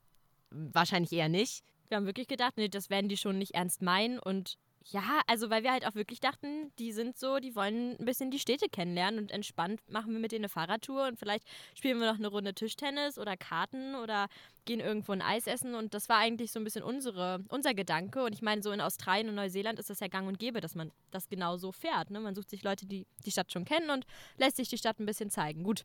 Wahrscheinlich 0.51 1.13
eher 1.13 1.29
nicht. 1.29 1.63
Wir 1.89 1.97
haben 1.97 2.07
wirklich 2.07 2.29
gedacht, 2.29 2.55
nee, 2.57 2.69
das 2.69 2.91
werden 2.91 3.09
die 3.09 3.17
schon 3.17 3.39
nicht 3.39 3.55
ernst 3.55 3.83
meinen. 3.83 4.19
Und 4.19 4.59
ja, 4.91 5.21
also 5.27 5.51
weil 5.51 5.63
wir 5.63 5.73
halt 5.73 5.87
auch 5.87 5.95
wirklich 5.95 6.21
dachten, 6.21 6.73
die 6.79 6.93
sind 6.93 7.19
so, 7.19 7.39
die 7.39 7.55
wollen 7.55 7.97
ein 7.99 8.05
bisschen 8.05 8.31
die 8.31 8.39
Städte 8.39 8.69
kennenlernen 8.69 9.21
und 9.21 9.31
entspannt 9.31 9.81
machen 9.91 10.13
wir 10.13 10.21
mit 10.21 10.33
denen 10.33 10.45
eine 10.45 10.49
Fahrradtour 10.49 11.09
und 11.09 11.19
vielleicht 11.19 11.45
spielen 11.75 11.99
wir 11.99 12.11
noch 12.11 12.19
eine 12.19 12.29
Runde 12.29 12.55
Tischtennis 12.55 13.19
oder 13.19 13.37
Karten 13.37 13.95
oder 13.97 14.29
gehen 14.65 14.81
irgendwo 14.81 15.13
ein 15.13 15.21
Eis 15.21 15.47
essen. 15.47 15.75
Und 15.75 15.93
das 15.93 16.09
war 16.09 16.17
eigentlich 16.17 16.53
so 16.53 16.61
ein 16.61 16.65
bisschen 16.65 16.83
unsere, 16.83 17.45
unser 17.49 17.75
Gedanke. 17.75 18.25
Und 18.25 18.33
ich 18.33 18.43
meine, 18.43 18.63
so 18.63 18.71
in 18.73 18.81
Australien 18.81 19.29
und 19.29 19.35
Neuseeland 19.35 19.79
ist 19.79 19.91
das 19.91 20.01
ja 20.01 20.09
gang 20.09 20.27
und 20.27 20.39
gäbe, 20.39 20.61
dass 20.61 20.75
man 20.75 20.91
das 21.11 21.29
genau 21.29 21.57
so 21.59 21.73
fährt. 21.73 22.11
Ne? 22.11 22.21
Man 22.21 22.35
sucht 22.35 22.49
sich 22.49 22.63
Leute, 22.63 22.87
die 22.87 23.07
die 23.27 23.31
Stadt 23.31 23.53
schon 23.53 23.65
kennen 23.65 23.91
und 23.91 24.07
lässt 24.39 24.57
sich 24.57 24.69
die 24.69 24.79
Stadt 24.79 25.01
ein 25.01 25.07
bisschen 25.07 25.31
zeigen. 25.31 25.65
Gut. 25.65 25.85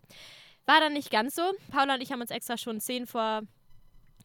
War 0.66 0.80
dann 0.80 0.94
nicht 0.94 1.12
ganz 1.12 1.36
so. 1.36 1.42
Paula 1.72 1.96
und 1.96 2.02
ich 2.02 2.12
haben 2.12 2.22
uns 2.22 2.32
extra 2.32 2.58
schon 2.58 2.80
10 2.80 3.06
vor 3.06 3.42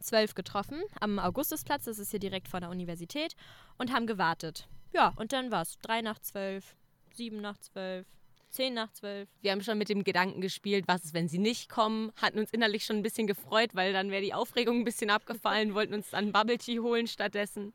12 0.01 0.35
getroffen 0.35 0.83
am 1.01 1.19
Augustusplatz, 1.19 1.85
das 1.85 1.99
ist 1.99 2.11
hier 2.11 2.21
direkt 2.21 2.49
vor 2.49 2.61
der 2.61 2.71
Universität, 2.71 3.35
und 3.79 3.93
haben 3.93 4.07
gewartet. 4.07 4.69
Ja, 4.93 5.13
und 5.17 5.33
dann 5.33 5.51
war 5.51 5.63
es 5.63 5.79
3 5.81 6.03
nach 6.03 6.19
12, 6.19 6.77
7 7.15 7.41
nach 7.41 7.59
12, 7.59 8.07
10 8.51 8.75
nach 8.75 8.93
12. 8.93 9.29
Wir 9.43 9.53
haben 9.53 9.63
schon 9.63 9.79
mit 9.79 9.89
dem 9.89 10.05
Gedanken 10.05 10.41
gespielt, 10.41 10.85
was 10.89 11.05
ist, 11.05 11.15
wenn 11.15 11.29
sie 11.29 11.39
nicht 11.39 11.69
kommen, 11.69 12.13
hatten 12.17 12.39
uns 12.39 12.51
innerlich 12.51 12.85
schon 12.85 12.97
ein 12.97 13.03
bisschen 13.03 13.27
gefreut, 13.27 13.71
weil 13.75 13.93
dann 13.93 14.11
wäre 14.11 14.23
die 14.23 14.35
Aufregung 14.35 14.79
ein 14.81 14.85
bisschen 14.85 15.11
abgefallen, 15.11 15.75
wollten 15.75 15.95
uns 15.95 16.11
dann 16.11 16.33
Bubble 16.33 16.59
Tea 16.59 16.81
holen 16.81 17.07
stattdessen. 17.07 17.75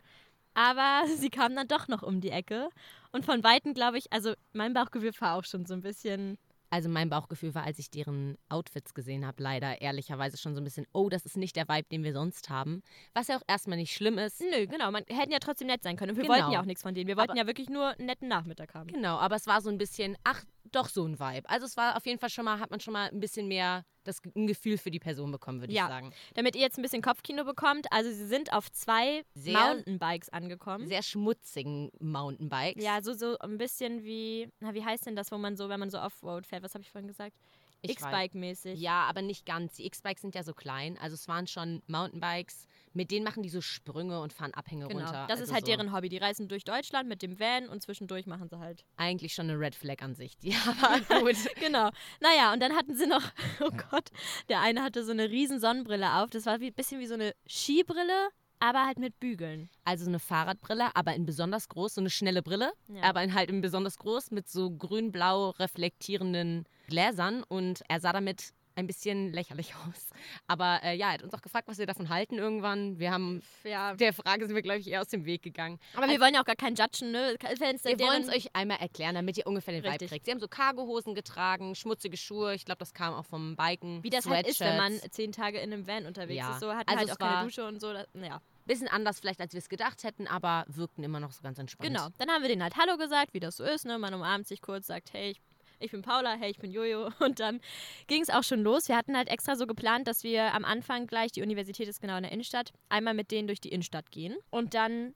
Aber 0.54 1.04
sie 1.18 1.30
kamen 1.30 1.56
dann 1.56 1.68
doch 1.68 1.88
noch 1.88 2.04
um 2.04 2.22
die 2.22 2.32
Ecke. 2.32 2.70
Und 3.12 3.26
von 3.26 3.44
Weitem, 3.44 3.74
glaube 3.74 3.98
ich, 3.98 4.12
also 4.12 4.34
mein 4.54 4.74
Bauchgefühl 4.74 5.14
war 5.20 5.36
auch 5.36 5.46
schon 5.46 5.66
so 5.66 5.74
ein 5.74 5.82
bisschen. 5.82 6.38
Also 6.74 6.90
mein 6.90 7.08
Bauchgefühl 7.08 7.54
war, 7.54 7.66
als 7.66 7.78
ich 7.78 7.92
deren 7.92 8.36
Outfits 8.50 8.96
gesehen 8.96 9.28
habe, 9.28 9.44
leider 9.44 9.80
ehrlicherweise 9.80 10.38
schon 10.38 10.56
so 10.56 10.62
ein 10.62 10.64
bisschen, 10.64 10.88
oh, 10.92 11.08
das 11.08 11.24
ist 11.24 11.38
nicht 11.38 11.56
der 11.56 11.68
Vibe, 11.70 11.88
den 11.92 12.04
wir 12.04 12.14
sonst 12.14 12.50
haben. 12.50 12.82
Was 13.14 13.28
ja 13.28 13.38
auch 13.38 13.44
erstmal 13.48 13.78
nicht 13.78 13.94
schlimm 13.94 14.18
ist. 14.18 14.42
Nö, 14.42 14.66
genau, 14.66 14.90
man 14.90 15.04
hätten 15.08 15.32
ja 15.32 15.38
trotzdem 15.38 15.68
nett 15.68 15.84
sein 15.84 15.98
können. 15.98 16.10
Und 16.14 16.18
wir 16.18 16.24
Genau. 16.24 16.34
wollten 16.36 16.52
ja 16.52 16.60
auch 16.62 16.66
nichts 16.66 16.82
von 16.82 16.96
denen. 16.96 17.08
Wir 17.08 17.16
wollten 17.16 17.30
Aber- 17.34 17.40
ja 17.40 17.46
wirklich 17.46 17.70
nur 17.70 17.90
einen 17.90 18.08
netten 18.08 18.28
Nachmittag 18.28 18.74
haben. 18.74 18.88
Genau, 18.88 19.18
aber 19.18 19.36
es 19.36 19.46
war 19.46 19.62
so 19.62 19.70
ein 19.70 19.78
bisschen, 19.78 20.18
ach, 20.24 20.44
doch 20.72 20.88
so 20.90 21.06
ein 21.06 21.20
Vibe. 21.20 21.50
Also 21.50 21.66
es 21.66 21.78
war 21.78 21.98
auf 21.98 22.06
jeden 22.06 22.20
Fall 22.20 22.30
schon 22.30 22.46
mal, 22.46 22.60
hat 22.60 22.72
man 22.72 22.80
schon 22.80 22.94
mal 22.94 23.10
ein 23.10 23.20
bisschen 23.20 23.48
mehr 23.48 23.84
das, 24.06 24.22
ein 24.36 24.48
Gefühl 24.48 24.78
für 24.78 24.92
die 24.92 25.00
Person 25.00 25.32
bekommen, 25.32 25.62
würde 25.62 25.74
Ja. 25.74 25.84
ich 25.84 25.90
sagen. 25.90 26.14
Damit 26.36 26.56
ihr 26.56 26.62
jetzt 26.62 26.78
ein 26.78 26.82
bisschen 26.82 27.02
Kopfkino 27.02 27.44
bekommt, 27.46 27.88
also 27.92 28.10
sie 28.12 28.26
sind 28.28 28.52
auf 28.52 28.72
zwei 28.72 29.24
Sehr- 29.34 29.54
Mountainbikes 29.54 30.30
angekommen. 30.30 30.88
Sehr 30.88 31.04
schmutzigen 31.04 31.90
Mountainbikes. 32.00 32.84
Ja, 32.84 33.02
so, 33.02 33.14
so 33.14 33.38
ein 33.40 33.58
bisschen 33.58 34.04
wie, 34.04 34.50
na, 34.60 34.74
wie 34.74 34.84
heißt 34.84 35.06
denn 35.06 35.16
das, 35.16 35.32
wo 35.32 35.38
man 35.38 35.56
so, 35.56 35.70
wenn 35.70 35.80
man 35.80 35.90
so 35.90 36.00
Offroad 36.00 36.46
fährt, 36.46 36.64
was 36.64 36.74
habe 36.74 36.82
ich 36.84 36.92
vorhin 36.92 37.08
gesagt? 37.08 37.38
X-Bike-mäßig. 37.86 38.80
Ja, 38.80 39.04
aber 39.04 39.22
nicht 39.22 39.46
ganz. 39.46 39.76
Die 39.76 39.86
X-Bikes 39.86 40.22
sind 40.22 40.36
ja 40.36 40.44
so 40.44 40.54
klein. 40.54 40.98
Also 41.02 41.16
es 41.16 41.28
waren 41.28 41.48
schon 41.48 41.82
Mountainbikes. 41.88 42.66
Mit 42.94 43.10
denen 43.12 43.24
machen 43.26 43.42
die 43.44 43.50
so 43.50 43.60
Sprünge 43.62 44.22
und 44.22 44.34
fahren 44.34 44.54
Abhänge 44.54 44.88
Genau. 44.88 45.00
runter. 45.00 45.26
Das 45.28 45.40
also 45.40 45.44
ist 45.46 45.54
halt 45.54 45.66
so 45.66 45.72
deren 45.72 45.92
Hobby. 45.94 46.10
Die 46.10 46.18
reisen 46.18 46.48
durch 46.48 46.64
Deutschland 46.64 47.10
mit 47.10 47.22
dem 47.22 47.40
Van 47.40 47.68
und 47.70 47.82
zwischendurch 47.82 48.26
machen 48.28 48.50
sie 48.50 48.60
halt. 48.60 48.86
Eigentlich 48.98 49.34
schon 49.34 49.50
eine 49.50 49.60
Red 49.60 49.76
Flag 49.76 50.02
an 50.02 50.14
sich. 50.16 50.38
Die 50.44 50.56
aber 50.82 51.22
gut. 51.22 51.36
Genau. 51.60 51.90
Naja, 52.22 52.54
und 52.54 52.60
dann 52.62 52.74
hatten 52.76 52.96
sie 52.96 53.08
noch, 53.08 53.24
oh 53.62 53.72
Gott, 53.90 54.10
der 54.50 54.62
eine 54.62 54.84
hatte 54.84 55.04
so 55.04 55.12
eine 55.12 55.30
riesen 55.30 55.60
Sonnenbrille 55.60 56.22
auf. 56.22 56.30
Das 56.30 56.46
war 56.46 56.54
ein 56.54 56.74
bisschen 56.74 57.00
wie 57.00 57.08
so 57.08 57.16
eine 57.16 57.34
Skibrille, 57.48 58.30
aber 58.60 58.86
halt 58.86 59.00
mit 59.00 59.20
Bügeln. 59.20 59.70
Also 59.84 60.06
so 60.06 60.10
eine 60.12 60.20
Fahrradbrille, 60.20 60.96
aber 60.96 61.16
in 61.16 61.26
besonders 61.26 61.68
groß, 61.70 61.96
so 61.96 62.02
eine 62.02 62.10
schnelle 62.10 62.42
Brille, 62.42 62.72
Ja. 62.88 63.04
aber 63.04 63.24
in 63.24 63.34
halt 63.34 63.50
in 63.50 63.62
besonders 63.62 63.98
groß 63.98 64.32
mit 64.32 64.48
so 64.48 64.70
grün-blau 64.72 65.50
reflektierenden 65.98 66.66
Gläsern 66.88 67.44
und 67.44 67.82
er 67.90 68.00
sah 68.00 68.14
damit 68.14 68.52
ein 68.76 68.88
bisschen 68.88 69.32
lächerlich 69.34 69.74
aus. 69.88 70.10
Aber 70.48 70.80
äh, 70.84 70.96
ja, 70.96 71.08
er 71.08 71.14
hat 71.14 71.24
uns 71.24 71.34
auch 71.34 71.42
gefragt, 71.42 71.68
was 71.68 71.78
wir 71.78 71.86
davon 71.86 72.10
halten 72.10 72.38
irgendwann. 72.38 73.00
Wir 73.00 73.12
haben 73.12 73.42
Ja. 73.64 73.94
der 73.96 74.14
Frage 74.14 74.46
sind 74.46 74.56
wir, 74.56 74.62
glaube 74.62 74.80
ich, 74.80 74.88
eher 74.88 75.02
aus 75.02 75.08
dem 75.08 75.26
Weg 75.26 75.42
gegangen. 75.44 75.80
Aber 75.96 76.08
wir 76.08 76.20
wollen 76.20 76.34
ja 76.34 76.42
auch 76.42 76.46
gar 76.46 76.56
keinen 76.56 76.76
judgen, 76.76 77.12
ne? 77.12 77.36
Wir 77.40 78.00
wollen 78.00 78.24
es 78.24 78.30
euch 78.30 78.56
einmal 78.56 78.78
erklären, 78.80 79.16
damit 79.16 79.38
ihr 79.38 79.48
ungefähr 79.48 79.74
den 79.80 79.84
Vibe 79.84 80.06
kriegt. 80.08 80.26
Sie 80.26 80.32
haben 80.32 80.40
so 80.40 80.48
Cargohosen 80.48 81.16
getragen, 81.16 81.76
schmutzige 81.76 82.18
Schuhe. 82.18 82.54
Ich 82.56 82.66
glaube, 82.66 82.80
das 82.80 82.94
kam 82.94 83.14
auch 83.14 83.26
vom 83.26 83.56
Biken. 83.56 84.04
Wie 84.04 84.10
das 84.10 84.26
halt 84.28 84.48
ist, 84.48 84.60
wenn 84.60 84.78
man 84.78 85.00
zehn 85.12 85.32
Tage 85.32 85.60
in 85.60 85.72
einem 85.74 85.88
Van 85.88 86.06
unterwegs 86.06 86.38
Ja. 86.40 86.54
ist. 86.54 86.60
So 86.60 86.74
hat 86.74 86.88
Also 86.88 87.00
halt 87.00 87.12
auch 87.12 87.18
keine 87.20 87.44
Dusche 87.46 87.66
und 87.68 87.80
so. 87.80 87.94
Das, 87.94 88.08
ja. 88.16 88.42
Bisschen 88.66 88.88
anders 88.88 89.20
vielleicht, 89.20 89.42
als 89.42 89.52
wir 89.54 89.58
es 89.60 89.68
gedacht 89.68 90.04
hätten, 90.06 90.26
aber 90.26 90.64
wirkten 90.68 91.04
immer 91.04 91.20
noch 91.20 91.34
so 91.34 91.42
ganz 91.44 91.60
entspannt. 91.60 91.90
Genau. 91.90 92.08
Dann 92.18 92.30
haben 92.30 92.42
wir 92.42 92.48
denen 92.50 92.64
halt 92.64 92.78
Hallo 92.78 92.96
gesagt, 92.98 93.34
wie 93.34 93.42
das 93.42 93.58
so 93.58 93.64
ist. 93.66 93.86
Ne? 93.86 93.98
Man 94.00 94.14
umarmt 94.14 94.48
sich 94.48 94.62
kurz, 94.62 94.88
sagt, 94.88 95.12
hey, 95.12 95.32
ich, 95.32 95.42
ich 95.80 95.92
bin 95.92 96.02
Paula, 96.02 96.36
hey, 96.36 96.52
ich 96.52 96.60
bin 96.60 96.72
Jojo. 96.72 97.10
Und 97.20 97.40
dann 97.40 97.60
ging 98.08 98.22
es 98.22 98.30
auch 98.30 98.44
schon 98.44 98.62
los. 98.62 98.88
Wir 98.88 98.98
hatten 98.98 99.16
halt 99.16 99.30
extra 99.30 99.56
so 99.56 99.68
geplant, 99.68 100.08
dass 100.08 100.24
wir 100.24 100.54
am 100.54 100.66
Anfang 100.66 101.08
gleich, 101.08 101.32
die 101.32 101.42
Universität 101.42 101.88
ist 101.88 102.02
genau 102.02 102.18
in 102.18 102.24
der 102.24 102.32
Innenstadt, 102.32 102.72
einmal 102.90 103.14
mit 103.14 103.32
denen 103.32 103.48
durch 103.48 103.62
die 103.62 103.70
Innenstadt 103.70 104.12
gehen. 104.12 104.36
Und 104.50 104.74
dann 104.74 105.14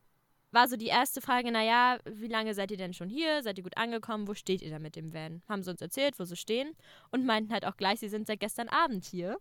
war 0.52 0.68
so 0.68 0.76
die 0.76 0.88
erste 0.88 1.22
Frage, 1.22 1.52
naja, 1.52 2.00
wie 2.06 2.28
lange 2.28 2.54
seid 2.54 2.72
ihr 2.72 2.78
denn 2.78 2.94
schon 2.94 3.10
hier? 3.10 3.44
Seid 3.44 3.58
ihr 3.58 3.64
gut 3.64 3.78
angekommen? 3.78 4.28
Wo 4.28 4.34
steht 4.34 4.62
ihr 4.62 4.70
denn 4.70 4.82
mit 4.82 4.96
dem 4.96 5.14
Van? 5.14 5.42
Haben 5.48 5.64
sie 5.64 5.72
uns 5.72 5.82
erzählt, 5.82 6.18
wo 6.20 6.24
sie 6.24 6.36
stehen 6.36 6.74
und 7.12 7.26
meinten 7.26 7.52
halt 7.52 7.66
auch 7.66 7.78
gleich, 7.78 8.00
sie 8.00 8.10
sind 8.10 8.28
seit 8.28 8.40
gestern 8.40 8.70
Abend 8.70 9.06
hier. 9.06 9.38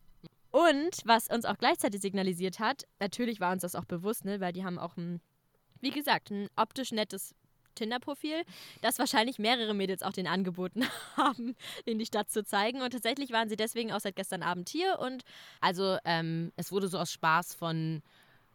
Und 0.50 1.02
was 1.04 1.28
uns 1.28 1.44
auch 1.44 1.58
gleichzeitig 1.58 2.00
signalisiert 2.00 2.58
hat, 2.58 2.84
natürlich 2.98 3.40
war 3.40 3.52
uns 3.52 3.62
das 3.62 3.74
auch 3.74 3.84
bewusst, 3.84 4.24
ne, 4.24 4.40
weil 4.40 4.52
die 4.52 4.64
haben 4.64 4.78
auch 4.78 4.96
ein, 4.96 5.20
wie 5.80 5.90
gesagt, 5.90 6.30
ein 6.30 6.48
optisch 6.56 6.92
nettes 6.92 7.34
Tinder-Profil, 7.76 8.42
das 8.82 8.98
wahrscheinlich 8.98 9.38
mehrere 9.38 9.74
Mädels 9.74 10.02
auch 10.02 10.12
den 10.12 10.26
angeboten 10.26 10.84
haben, 11.16 11.54
in 11.84 11.98
die 11.98 12.06
Stadt 12.06 12.30
zu 12.30 12.44
zeigen. 12.44 12.82
Und 12.82 12.90
tatsächlich 12.90 13.30
waren 13.30 13.48
sie 13.48 13.56
deswegen 13.56 13.92
auch 13.92 14.00
seit 14.00 14.16
gestern 14.16 14.42
Abend 14.42 14.68
hier 14.68 14.98
und 14.98 15.24
Also 15.60 15.98
ähm, 16.04 16.52
es 16.56 16.72
wurde 16.72 16.88
so 16.88 16.98
aus 16.98 17.12
Spaß 17.12 17.54
von 17.54 18.02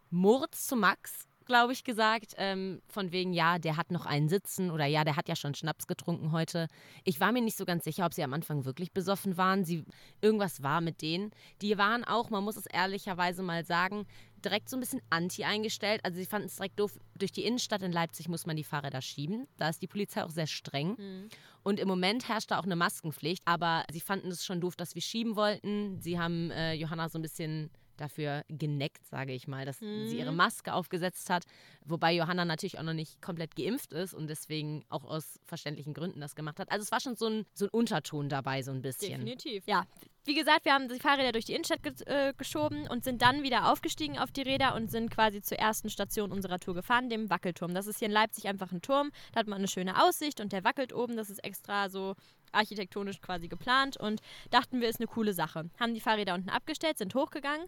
Moritz 0.10 0.68
zu 0.68 0.76
Max 0.76 1.28
glaube 1.52 1.74
ich, 1.74 1.84
gesagt, 1.84 2.34
ähm, 2.38 2.82
von 2.88 3.12
wegen, 3.12 3.34
ja, 3.34 3.60
der 3.60 3.76
hat 3.76 3.92
noch 3.92 4.06
einen 4.06 4.30
Sitzen 4.30 4.72
oder 4.72 4.86
ja, 4.86 5.04
der 5.04 5.18
hat 5.18 5.28
ja 5.28 5.36
schon 5.36 5.54
Schnaps 5.54 5.86
getrunken 5.86 6.32
heute. 6.32 6.68
Ich 7.04 7.20
war 7.20 7.34
mir 7.34 7.42
nicht 7.42 7.58
so 7.58 7.66
ganz 7.66 7.84
sicher, 7.84 8.06
ob 8.06 8.14
sie 8.14 8.24
am 8.24 8.32
Anfang 8.32 8.64
wirklich 8.64 8.94
besoffen 8.94 9.36
waren. 9.36 9.66
Sie, 9.66 9.84
irgendwas 10.22 10.64
war 10.64 10.80
mit 10.80 11.02
denen. 11.02 11.32
Die 11.62 11.78
waren 11.78 12.06
auch, 12.06 12.30
man 12.30 12.46
muss 12.46 12.56
es 12.56 12.68
ehrlicherweise 12.68 13.44
mal 13.44 13.66
sagen, 13.66 14.06
direkt 14.46 14.70
so 14.70 14.78
ein 14.78 14.80
bisschen 14.80 15.02
anti 15.10 15.44
eingestellt. 15.44 16.00
Also 16.06 16.18
sie 16.18 16.26
fanden 16.26 16.48
es 16.48 16.56
direkt 16.56 16.80
doof. 16.80 16.98
Durch 17.16 17.34
die 17.34 17.44
Innenstadt 17.44 17.82
in 17.82 17.92
Leipzig 17.92 18.30
muss 18.30 18.46
man 18.46 18.56
die 18.56 18.64
Fahrräder 18.64 19.02
schieben. 19.02 19.46
Da 19.58 19.68
ist 19.68 19.82
die 19.82 19.88
Polizei 19.88 20.24
auch 20.24 20.30
sehr 20.30 20.48
streng. 20.48 20.96
Mhm. 20.98 21.30
Und 21.64 21.82
im 21.82 21.90
Moment 21.90 22.30
herrscht 22.30 22.52
da 22.52 22.60
auch 22.60 22.64
eine 22.64 22.78
Maskenpflicht. 22.78 23.42
Aber 23.44 23.84
sie 23.92 24.00
fanden 24.00 24.30
es 24.30 24.46
schon 24.46 24.62
doof, 24.62 24.78
dass 24.78 24.96
wir 24.96 25.02
schieben 25.02 25.36
wollten. 25.36 26.00
Sie 26.00 26.18
haben 26.18 26.50
äh, 26.52 26.76
Johanna 26.76 27.10
so 27.10 27.20
ein 27.20 27.22
bisschen 27.22 27.70
dafür 28.02 28.44
geneckt, 28.50 29.06
sage 29.06 29.34
ich 29.34 29.48
mal, 29.48 29.66
dass 29.66 29.80
mhm. 29.82 30.08
sie 30.08 30.18
ihre 30.18 30.32
mhm. 30.32 30.38
Maske 30.38 30.74
aufgesetzt 30.74 31.30
hat. 31.30 31.46
Wobei 31.86 32.14
Johanna 32.14 32.46
natürlich 32.46 32.80
auch 32.80 32.84
noch 32.84 32.94
nicht 32.94 33.22
komplett 33.22 33.56
geimpft 33.56 33.94
ist 33.94 34.14
und 34.14 34.28
deswegen 34.28 34.84
auch 34.90 35.06
aus 35.06 35.40
verständlichen 35.46 35.94
Gründen 35.94 36.20
das 36.20 36.36
gemacht 36.36 36.60
hat. 36.60 36.72
Also 36.72 36.84
es 36.84 36.92
war 36.92 37.00
schon 37.00 37.16
so 37.16 37.28
ein, 37.28 37.46
so 37.54 37.66
ein 37.66 37.70
Unterton 37.70 38.28
dabei, 38.30 38.64
so 38.64 38.72
ein 38.72 38.82
bisschen. 38.82 39.26
Definitiv. 39.26 39.64
Ja, 39.68 39.86
wie 40.24 40.36
gesagt, 40.36 40.66
wir 40.66 40.74
haben 40.74 40.88
die 40.88 41.00
Fahrräder 41.00 41.32
durch 41.32 41.46
die 41.46 41.54
Innenstadt 41.54 41.82
ge 41.82 41.94
äh, 42.06 42.34
geschoben 42.34 42.88
und 42.88 43.04
sind 43.04 43.22
dann 43.22 43.42
wieder 43.42 43.72
aufgestiegen 43.72 44.20
auf 44.20 44.32
die 44.32 44.44
Räder 44.44 44.76
und 44.76 44.92
sind 44.92 45.10
quasi 45.10 45.42
zur 45.42 45.58
ersten 45.58 45.90
Station 45.90 46.32
unserer 46.32 46.60
Tour 46.60 46.76
gefahren, 46.76 47.10
dem 47.10 47.30
Wackelturm. 47.30 47.74
Das 47.74 47.88
ist 47.88 48.00
hier 48.00 48.08
in 48.08 48.14
Leipzig 48.14 48.48
einfach 48.48 48.72
ein 48.72 48.82
Turm. 48.82 49.12
Da 49.34 49.40
hat 49.40 49.48
man 49.48 49.58
eine 49.58 49.68
schöne 49.68 50.04
Aussicht 50.04 50.40
und 50.40 50.52
der 50.52 50.64
wackelt 50.64 50.94
oben. 50.94 51.18
Das 51.18 51.30
ist 51.30 51.44
extra 51.44 51.90
so 51.90 52.16
architektonisch 52.52 53.22
quasi 53.22 53.48
geplant 53.48 53.98
und 53.98 54.22
dachten 54.50 54.82
wir, 54.82 54.90
ist 54.90 55.00
eine 55.00 55.08
coole 55.08 55.34
Sache. 55.34 55.70
Haben 55.80 55.94
die 55.94 56.02
Fahrräder 56.02 56.34
unten 56.34 56.50
abgestellt, 56.50 56.98
sind 56.98 57.16
hochgegangen 57.16 57.68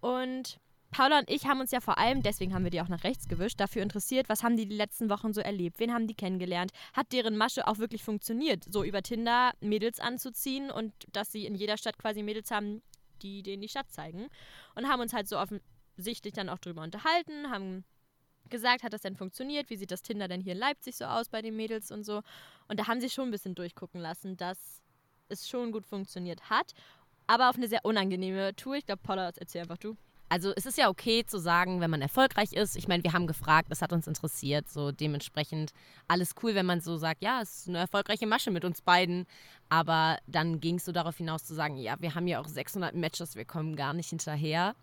und 0.00 0.58
Paula 0.90 1.18
und 1.18 1.30
ich 1.30 1.46
haben 1.46 1.60
uns 1.60 1.70
ja 1.70 1.80
vor 1.80 1.98
allem, 1.98 2.22
deswegen 2.22 2.54
haben 2.54 2.64
wir 2.64 2.70
die 2.70 2.80
auch 2.80 2.88
nach 2.88 3.04
rechts 3.04 3.28
gewischt, 3.28 3.60
dafür 3.60 3.82
interessiert, 3.82 4.28
was 4.28 4.42
haben 4.42 4.56
die 4.56 4.66
die 4.66 4.76
letzten 4.76 5.10
Wochen 5.10 5.34
so 5.34 5.40
erlebt? 5.40 5.78
Wen 5.80 5.92
haben 5.92 6.06
die 6.06 6.14
kennengelernt? 6.14 6.72
Hat 6.94 7.12
deren 7.12 7.36
Masche 7.36 7.66
auch 7.66 7.78
wirklich 7.78 8.02
funktioniert, 8.02 8.64
so 8.64 8.84
über 8.84 9.02
Tinder 9.02 9.52
Mädels 9.60 10.00
anzuziehen 10.00 10.70
und 10.70 10.92
dass 11.12 11.30
sie 11.30 11.44
in 11.44 11.54
jeder 11.54 11.76
Stadt 11.76 11.98
quasi 11.98 12.22
Mädels 12.22 12.50
haben, 12.50 12.82
die 13.20 13.42
denen 13.42 13.60
die 13.60 13.68
Stadt 13.68 13.90
zeigen? 13.90 14.28
Und 14.76 14.88
haben 14.88 15.00
uns 15.00 15.12
halt 15.12 15.28
so 15.28 15.38
offensichtlich 15.38 16.32
dann 16.32 16.48
auch 16.48 16.58
drüber 16.58 16.82
unterhalten, 16.82 17.50
haben 17.50 17.84
gesagt, 18.50 18.82
hat 18.82 18.92
das 18.92 19.02
denn 19.02 19.16
funktioniert? 19.16 19.70
Wie 19.70 19.76
sieht 19.76 19.90
das 19.90 20.02
Tinder 20.02 20.28
denn 20.28 20.40
hier 20.40 20.52
in 20.52 20.58
Leipzig 20.58 20.96
so 20.96 21.04
aus 21.04 21.28
bei 21.28 21.42
den 21.42 21.56
Mädels 21.56 21.90
und 21.90 22.04
so? 22.04 22.22
Und 22.68 22.80
da 22.80 22.86
haben 22.86 23.00
sie 23.00 23.10
schon 23.10 23.28
ein 23.28 23.30
bisschen 23.30 23.54
durchgucken 23.54 24.00
lassen, 24.00 24.36
dass 24.36 24.82
es 25.28 25.48
schon 25.48 25.72
gut 25.72 25.86
funktioniert 25.86 26.50
hat, 26.50 26.72
aber 27.26 27.50
auf 27.50 27.56
eine 27.56 27.68
sehr 27.68 27.84
unangenehme 27.84 28.56
Tour. 28.56 28.76
Ich 28.76 28.86
glaube, 28.86 29.02
Paula, 29.02 29.30
erzähl 29.36 29.62
einfach 29.62 29.78
du. 29.78 29.96
Also 30.30 30.52
es 30.56 30.66
ist 30.66 30.76
ja 30.76 30.90
okay 30.90 31.24
zu 31.24 31.38
sagen, 31.38 31.80
wenn 31.80 31.90
man 31.90 32.02
erfolgreich 32.02 32.52
ist. 32.52 32.76
Ich 32.76 32.86
meine, 32.86 33.02
wir 33.02 33.14
haben 33.14 33.26
gefragt, 33.26 33.70
das 33.70 33.80
hat 33.80 33.94
uns 33.94 34.06
interessiert. 34.06 34.68
So 34.68 34.92
dementsprechend 34.92 35.72
alles 36.06 36.34
cool, 36.42 36.54
wenn 36.54 36.66
man 36.66 36.82
so 36.82 36.98
sagt, 36.98 37.22
ja, 37.22 37.40
es 37.40 37.60
ist 37.60 37.68
eine 37.68 37.78
erfolgreiche 37.78 38.26
Masche 38.26 38.50
mit 38.50 38.64
uns 38.64 38.82
beiden. 38.82 39.26
Aber 39.70 40.18
dann 40.26 40.60
ging 40.60 40.76
es 40.76 40.84
so 40.84 40.92
darauf 40.92 41.16
hinaus 41.16 41.44
zu 41.44 41.54
sagen, 41.54 41.76
ja, 41.76 41.96
wir 42.00 42.14
haben 42.14 42.26
ja 42.26 42.40
auch 42.40 42.48
600 42.48 42.94
Matches, 42.94 43.36
wir 43.36 43.46
kommen 43.46 43.74
gar 43.74 43.94
nicht 43.94 44.10
hinterher 44.10 44.74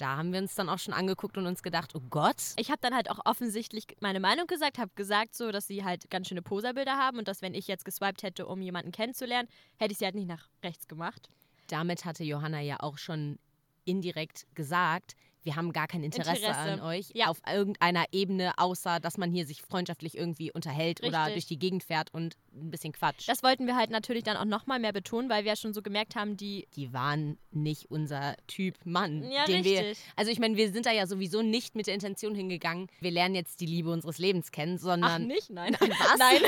da 0.00 0.16
haben 0.16 0.32
wir 0.32 0.40
uns 0.40 0.54
dann 0.54 0.68
auch 0.68 0.78
schon 0.78 0.94
angeguckt 0.94 1.36
und 1.36 1.46
uns 1.46 1.62
gedacht, 1.62 1.94
oh 1.94 2.00
Gott. 2.08 2.36
Ich 2.56 2.70
habe 2.70 2.80
dann 2.80 2.94
halt 2.94 3.10
auch 3.10 3.20
offensichtlich 3.24 3.86
meine 4.00 4.20
Meinung 4.20 4.46
gesagt, 4.46 4.78
habe 4.78 4.90
gesagt 4.94 5.34
so, 5.34 5.50
dass 5.50 5.66
sie 5.66 5.84
halt 5.84 6.08
ganz 6.10 6.28
schöne 6.28 6.42
Poserbilder 6.42 6.96
haben 6.96 7.18
und 7.18 7.28
dass 7.28 7.42
wenn 7.42 7.54
ich 7.54 7.68
jetzt 7.68 7.84
geswiped 7.84 8.22
hätte, 8.22 8.46
um 8.46 8.62
jemanden 8.62 8.92
kennenzulernen, 8.92 9.48
hätte 9.76 9.92
ich 9.92 9.98
sie 9.98 10.04
halt 10.04 10.14
nicht 10.14 10.28
nach 10.28 10.48
rechts 10.62 10.88
gemacht. 10.88 11.28
Damit 11.68 12.04
hatte 12.04 12.24
Johanna 12.24 12.60
ja 12.60 12.80
auch 12.80 12.96
schon 12.96 13.38
indirekt 13.84 14.46
gesagt, 14.54 15.14
wir 15.48 15.56
haben 15.56 15.72
gar 15.72 15.88
kein 15.88 16.02
Interesse, 16.02 16.44
Interesse. 16.44 16.58
an 16.58 16.80
euch 16.82 17.06
ja. 17.14 17.28
auf 17.28 17.40
irgendeiner 17.50 18.04
Ebene, 18.12 18.52
außer 18.58 19.00
dass 19.00 19.16
man 19.16 19.32
hier 19.32 19.46
sich 19.46 19.62
freundschaftlich 19.62 20.14
irgendwie 20.14 20.52
unterhält 20.52 21.00
Richtig. 21.00 21.08
oder 21.08 21.30
durch 21.30 21.46
die 21.46 21.58
Gegend 21.58 21.84
fährt 21.84 22.12
und 22.12 22.36
ein 22.52 22.70
bisschen 22.70 22.92
quatscht. 22.92 23.26
Das 23.30 23.42
wollten 23.42 23.66
wir 23.66 23.74
halt 23.74 23.88
natürlich 23.88 24.24
dann 24.24 24.36
auch 24.36 24.44
nochmal 24.44 24.78
mehr 24.78 24.92
betonen, 24.92 25.30
weil 25.30 25.44
wir 25.44 25.52
ja 25.52 25.56
schon 25.56 25.72
so 25.72 25.80
gemerkt 25.80 26.16
haben, 26.16 26.36
die. 26.36 26.68
Die 26.76 26.92
waren 26.92 27.38
nicht 27.50 27.90
unser 27.90 28.36
Typ 28.46 28.74
Mann. 28.84 29.22
Ja, 29.30 29.46
den 29.46 29.62
richtig. 29.62 29.72
Wir, 29.72 29.94
also 30.16 30.30
ich 30.30 30.38
meine, 30.38 30.58
wir 30.58 30.70
sind 30.70 30.84
da 30.84 30.92
ja 30.92 31.06
sowieso 31.06 31.40
nicht 31.40 31.74
mit 31.74 31.86
der 31.86 31.94
Intention 31.94 32.34
hingegangen, 32.34 32.88
wir 33.00 33.10
lernen 33.10 33.34
jetzt 33.34 33.62
die 33.62 33.66
Liebe 33.66 33.90
unseres 33.90 34.18
Lebens 34.18 34.52
kennen, 34.52 34.76
sondern. 34.76 35.22
Ach, 35.22 35.26
nicht? 35.26 35.48
Nein. 35.48 35.74
Nein, 35.80 35.90
was? 35.90 36.18
Nein. 36.18 36.42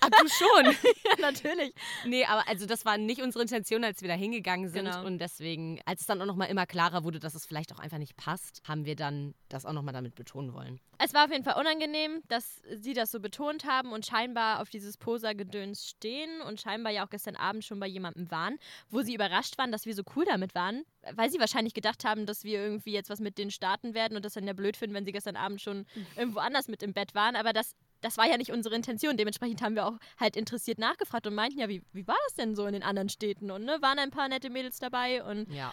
Ach, 0.00 0.08
du 0.08 0.28
schon. 0.28 0.74
ja, 1.04 1.20
natürlich. 1.20 1.74
Nee, 2.06 2.24
aber 2.24 2.48
also 2.48 2.64
das 2.64 2.86
war 2.86 2.96
nicht 2.96 3.20
unsere 3.20 3.42
Intention, 3.42 3.84
als 3.84 4.00
wir 4.00 4.08
da 4.08 4.14
hingegangen 4.14 4.70
sind. 4.70 4.86
Genau. 4.86 5.04
Und 5.04 5.18
deswegen, 5.18 5.80
als 5.84 6.00
es 6.00 6.06
dann 6.06 6.22
auch 6.22 6.26
nochmal 6.26 6.48
immer 6.48 6.64
klarer 6.64 7.04
wurde, 7.04 7.18
dass 7.18 7.34
es 7.34 7.44
vielleicht 7.44 7.74
auch 7.74 7.78
einfach 7.78 7.98
nicht 7.98 8.16
passt, 8.16 8.37
haben 8.64 8.84
wir 8.84 8.96
dann 8.96 9.34
das 9.48 9.64
auch 9.66 9.72
nochmal 9.72 9.94
damit 9.94 10.14
betonen 10.14 10.52
wollen. 10.52 10.80
Es 10.98 11.14
war 11.14 11.24
auf 11.24 11.30
jeden 11.30 11.44
Fall 11.44 11.58
unangenehm, 11.58 12.22
dass 12.28 12.60
sie 12.76 12.92
das 12.92 13.10
so 13.10 13.20
betont 13.20 13.64
haben 13.64 13.92
und 13.92 14.04
scheinbar 14.04 14.60
auf 14.60 14.68
dieses 14.68 14.96
Poser-Gedöns 14.96 15.86
stehen 15.88 16.40
und 16.40 16.60
scheinbar 16.60 16.92
ja 16.92 17.06
auch 17.06 17.10
gestern 17.10 17.36
Abend 17.36 17.64
schon 17.64 17.78
bei 17.78 17.86
jemandem 17.86 18.30
waren, 18.30 18.58
wo 18.90 19.02
sie 19.02 19.14
überrascht 19.14 19.58
waren, 19.58 19.70
dass 19.72 19.86
wir 19.86 19.94
so 19.94 20.02
cool 20.16 20.24
damit 20.24 20.54
waren, 20.54 20.84
weil 21.14 21.30
sie 21.30 21.38
wahrscheinlich 21.38 21.74
gedacht 21.74 22.04
haben, 22.04 22.26
dass 22.26 22.44
wir 22.44 22.60
irgendwie 22.60 22.92
jetzt 22.92 23.10
was 23.10 23.20
mit 23.20 23.38
denen 23.38 23.50
starten 23.50 23.94
werden 23.94 24.16
und 24.16 24.24
das 24.24 24.34
dann 24.34 24.46
ja 24.46 24.52
blöd 24.52 24.76
finden, 24.76 24.94
wenn 24.94 25.04
sie 25.04 25.12
gestern 25.12 25.36
Abend 25.36 25.60
schon 25.60 25.86
irgendwo 26.16 26.40
anders 26.40 26.68
mit 26.68 26.82
im 26.82 26.92
Bett 26.92 27.14
waren. 27.14 27.36
Aber 27.36 27.52
das 27.52 27.76
das 28.00 28.16
war 28.16 28.28
ja 28.28 28.36
nicht 28.36 28.52
unsere 28.52 28.74
Intention. 28.74 29.16
Dementsprechend 29.16 29.62
haben 29.62 29.74
wir 29.74 29.86
auch 29.86 29.98
halt 30.18 30.36
interessiert 30.36 30.78
nachgefragt 30.78 31.26
und 31.26 31.34
meinten 31.34 31.58
ja, 31.58 31.68
wie, 31.68 31.82
wie 31.92 32.06
war 32.06 32.16
das 32.26 32.34
denn 32.34 32.54
so 32.54 32.66
in 32.66 32.72
den 32.72 32.82
anderen 32.82 33.08
Städten? 33.08 33.50
Und 33.50 33.64
ne, 33.64 33.78
waren 33.80 33.98
ein 33.98 34.10
paar 34.10 34.28
nette 34.28 34.50
Mädels 34.50 34.78
dabei 34.78 35.24
und 35.24 35.50
ja. 35.52 35.72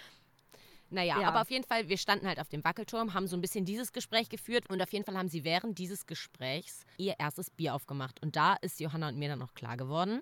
Naja, 0.90 1.20
ja. 1.20 1.28
aber 1.28 1.42
auf 1.42 1.50
jeden 1.50 1.66
Fall, 1.66 1.90
wir 1.90 1.98
standen 1.98 2.28
halt 2.28 2.40
auf 2.40 2.48
dem 2.48 2.64
Wackelturm, 2.64 3.14
haben 3.14 3.28
so 3.28 3.36
ein 3.36 3.42
bisschen 3.42 3.66
dieses 3.66 3.92
Gespräch 3.92 4.30
geführt 4.30 4.70
und 4.70 4.82
auf 4.82 4.92
jeden 4.94 5.06
Fall 5.06 5.18
haben 5.18 5.30
sie 5.30 5.44
während 5.44 5.78
dieses 5.78 6.06
Gesprächs 6.06 6.86
ihr 6.98 7.16
erstes 7.18 7.50
Bier 7.50 7.74
aufgemacht. 7.74 8.22
Und 8.22 8.36
da 8.36 8.56
ist 8.62 8.80
Johanna 8.80 9.10
und 9.10 9.18
mir 9.18 9.30
dann 9.30 9.42
auch 9.42 9.54
klar 9.54 9.78
geworden, 9.78 10.22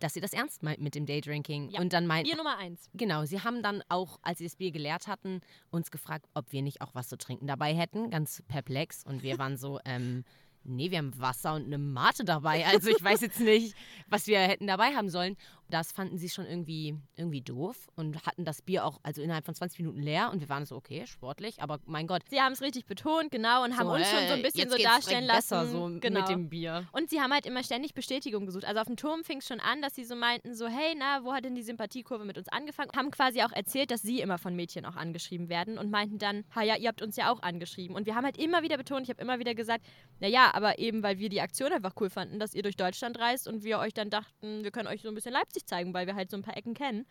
dass 0.00 0.14
sie 0.14 0.20
das 0.20 0.32
ernst 0.32 0.62
meint 0.62 0.80
mit 0.80 0.94
dem 0.94 1.06
Daydrinking. 1.06 1.70
Ja, 1.70 1.80
und 1.80 1.92
dann 1.92 2.06
meinten. 2.06 2.28
Bier 2.28 2.36
Nummer 2.36 2.58
eins. 2.58 2.88
Genau, 2.94 3.24
sie 3.24 3.40
haben 3.40 3.62
dann 3.62 3.82
auch, 3.88 4.18
als 4.22 4.38
sie 4.38 4.44
das 4.44 4.56
Bier 4.56 4.70
geleert 4.70 5.06
hatten, 5.06 5.40
uns 5.70 5.90
gefragt, 5.90 6.26
ob 6.34 6.52
wir 6.52 6.62
nicht 6.62 6.80
auch 6.82 6.94
was 6.94 7.08
zu 7.08 7.16
trinken 7.16 7.46
dabei 7.46 7.74
hätten. 7.74 8.10
Ganz 8.10 8.42
perplex. 8.48 9.04
Und 9.04 9.22
wir 9.22 9.38
waren 9.38 9.56
so, 9.56 9.80
ähm, 9.84 10.24
nee, 10.64 10.90
wir 10.90 10.98
haben 10.98 11.18
Wasser 11.18 11.54
und 11.54 11.64
eine 11.64 11.78
Mate 11.78 12.24
dabei. 12.24 12.66
Also 12.66 12.90
ich 12.90 13.02
weiß 13.02 13.20
jetzt 13.20 13.40
nicht, 13.40 13.74
was 14.08 14.26
wir 14.26 14.40
hätten 14.40 14.66
dabei 14.66 14.94
haben 14.94 15.08
sollen. 15.08 15.36
Das 15.70 15.92
fanden 15.92 16.18
sie 16.18 16.28
schon 16.28 16.46
irgendwie, 16.46 16.96
irgendwie 17.16 17.40
doof 17.40 17.88
und 17.96 18.24
hatten 18.26 18.44
das 18.44 18.62
Bier 18.62 18.84
auch 18.84 19.00
also 19.02 19.22
innerhalb 19.22 19.44
von 19.44 19.54
20 19.54 19.78
Minuten 19.80 20.00
leer 20.00 20.30
und 20.32 20.40
wir 20.40 20.48
waren 20.48 20.66
so, 20.66 20.76
okay, 20.76 21.06
sportlich, 21.06 21.62
aber 21.62 21.80
mein 21.86 22.06
Gott. 22.06 22.22
Sie 22.28 22.40
haben 22.40 22.52
es 22.52 22.62
richtig 22.62 22.86
betont, 22.86 23.30
genau, 23.30 23.64
und 23.64 23.76
haben 23.76 23.86
so, 23.86 23.94
uns 23.94 24.08
schon 24.08 24.28
so 24.28 24.34
ein 24.34 24.42
bisschen 24.42 24.70
so 24.70 24.76
darstellen 24.76 25.24
lassen. 25.24 25.34
Besser 25.34 25.66
so 25.66 25.90
genau. 26.00 26.20
mit 26.20 26.28
dem 26.28 26.48
Bier. 26.48 26.86
Und 26.92 27.10
sie 27.10 27.20
haben 27.20 27.32
halt 27.32 27.46
immer 27.46 27.62
ständig 27.62 27.94
Bestätigung 27.94 28.46
gesucht. 28.46 28.64
Also 28.64 28.80
auf 28.80 28.86
dem 28.86 28.96
Turm 28.96 29.24
fing 29.24 29.38
es 29.38 29.46
schon 29.46 29.60
an, 29.60 29.82
dass 29.82 29.94
sie 29.94 30.04
so 30.04 30.16
meinten, 30.16 30.54
so, 30.54 30.66
hey, 30.66 30.94
na, 30.98 31.24
wo 31.24 31.32
hat 31.32 31.44
denn 31.44 31.54
die 31.54 31.62
Sympathiekurve 31.62 32.24
mit 32.24 32.38
uns 32.38 32.48
angefangen? 32.48 32.90
Haben 32.94 33.10
quasi 33.10 33.42
auch 33.42 33.52
erzählt, 33.52 33.90
dass 33.90 34.02
sie 34.02 34.20
immer 34.20 34.38
von 34.38 34.54
Mädchen 34.54 34.84
auch 34.84 34.96
angeschrieben 34.96 35.48
werden 35.48 35.78
und 35.78 35.90
meinten 35.90 36.18
dann, 36.18 36.44
ha 36.54 36.62
ja, 36.62 36.76
ihr 36.76 36.88
habt 36.88 37.02
uns 37.02 37.16
ja 37.16 37.32
auch 37.32 37.42
angeschrieben. 37.42 37.96
Und 37.96 38.06
wir 38.06 38.14
haben 38.14 38.24
halt 38.24 38.38
immer 38.38 38.62
wieder 38.62 38.76
betont, 38.76 39.02
ich 39.02 39.10
habe 39.10 39.22
immer 39.22 39.38
wieder 39.38 39.54
gesagt, 39.54 39.84
naja, 40.20 40.50
aber 40.52 40.78
eben, 40.78 41.02
weil 41.02 41.18
wir 41.18 41.28
die 41.28 41.40
Aktion 41.40 41.72
einfach 41.72 41.94
cool 42.00 42.10
fanden, 42.10 42.38
dass 42.38 42.54
ihr 42.54 42.62
durch 42.62 42.76
Deutschland 42.76 43.18
reist 43.18 43.48
und 43.48 43.64
wir 43.64 43.78
euch 43.78 43.94
dann 43.94 44.10
dachten, 44.10 44.62
wir 44.62 44.70
können 44.70 44.88
euch 44.88 45.02
so 45.02 45.08
ein 45.08 45.14
bisschen 45.14 45.32
Leipzig 45.32 45.53
zeigen, 45.62 45.94
weil 45.94 46.06
wir 46.06 46.14
halt 46.14 46.30
so 46.30 46.36
ein 46.36 46.42
paar 46.42 46.56
Ecken 46.56 46.74
kennen. 46.74 47.06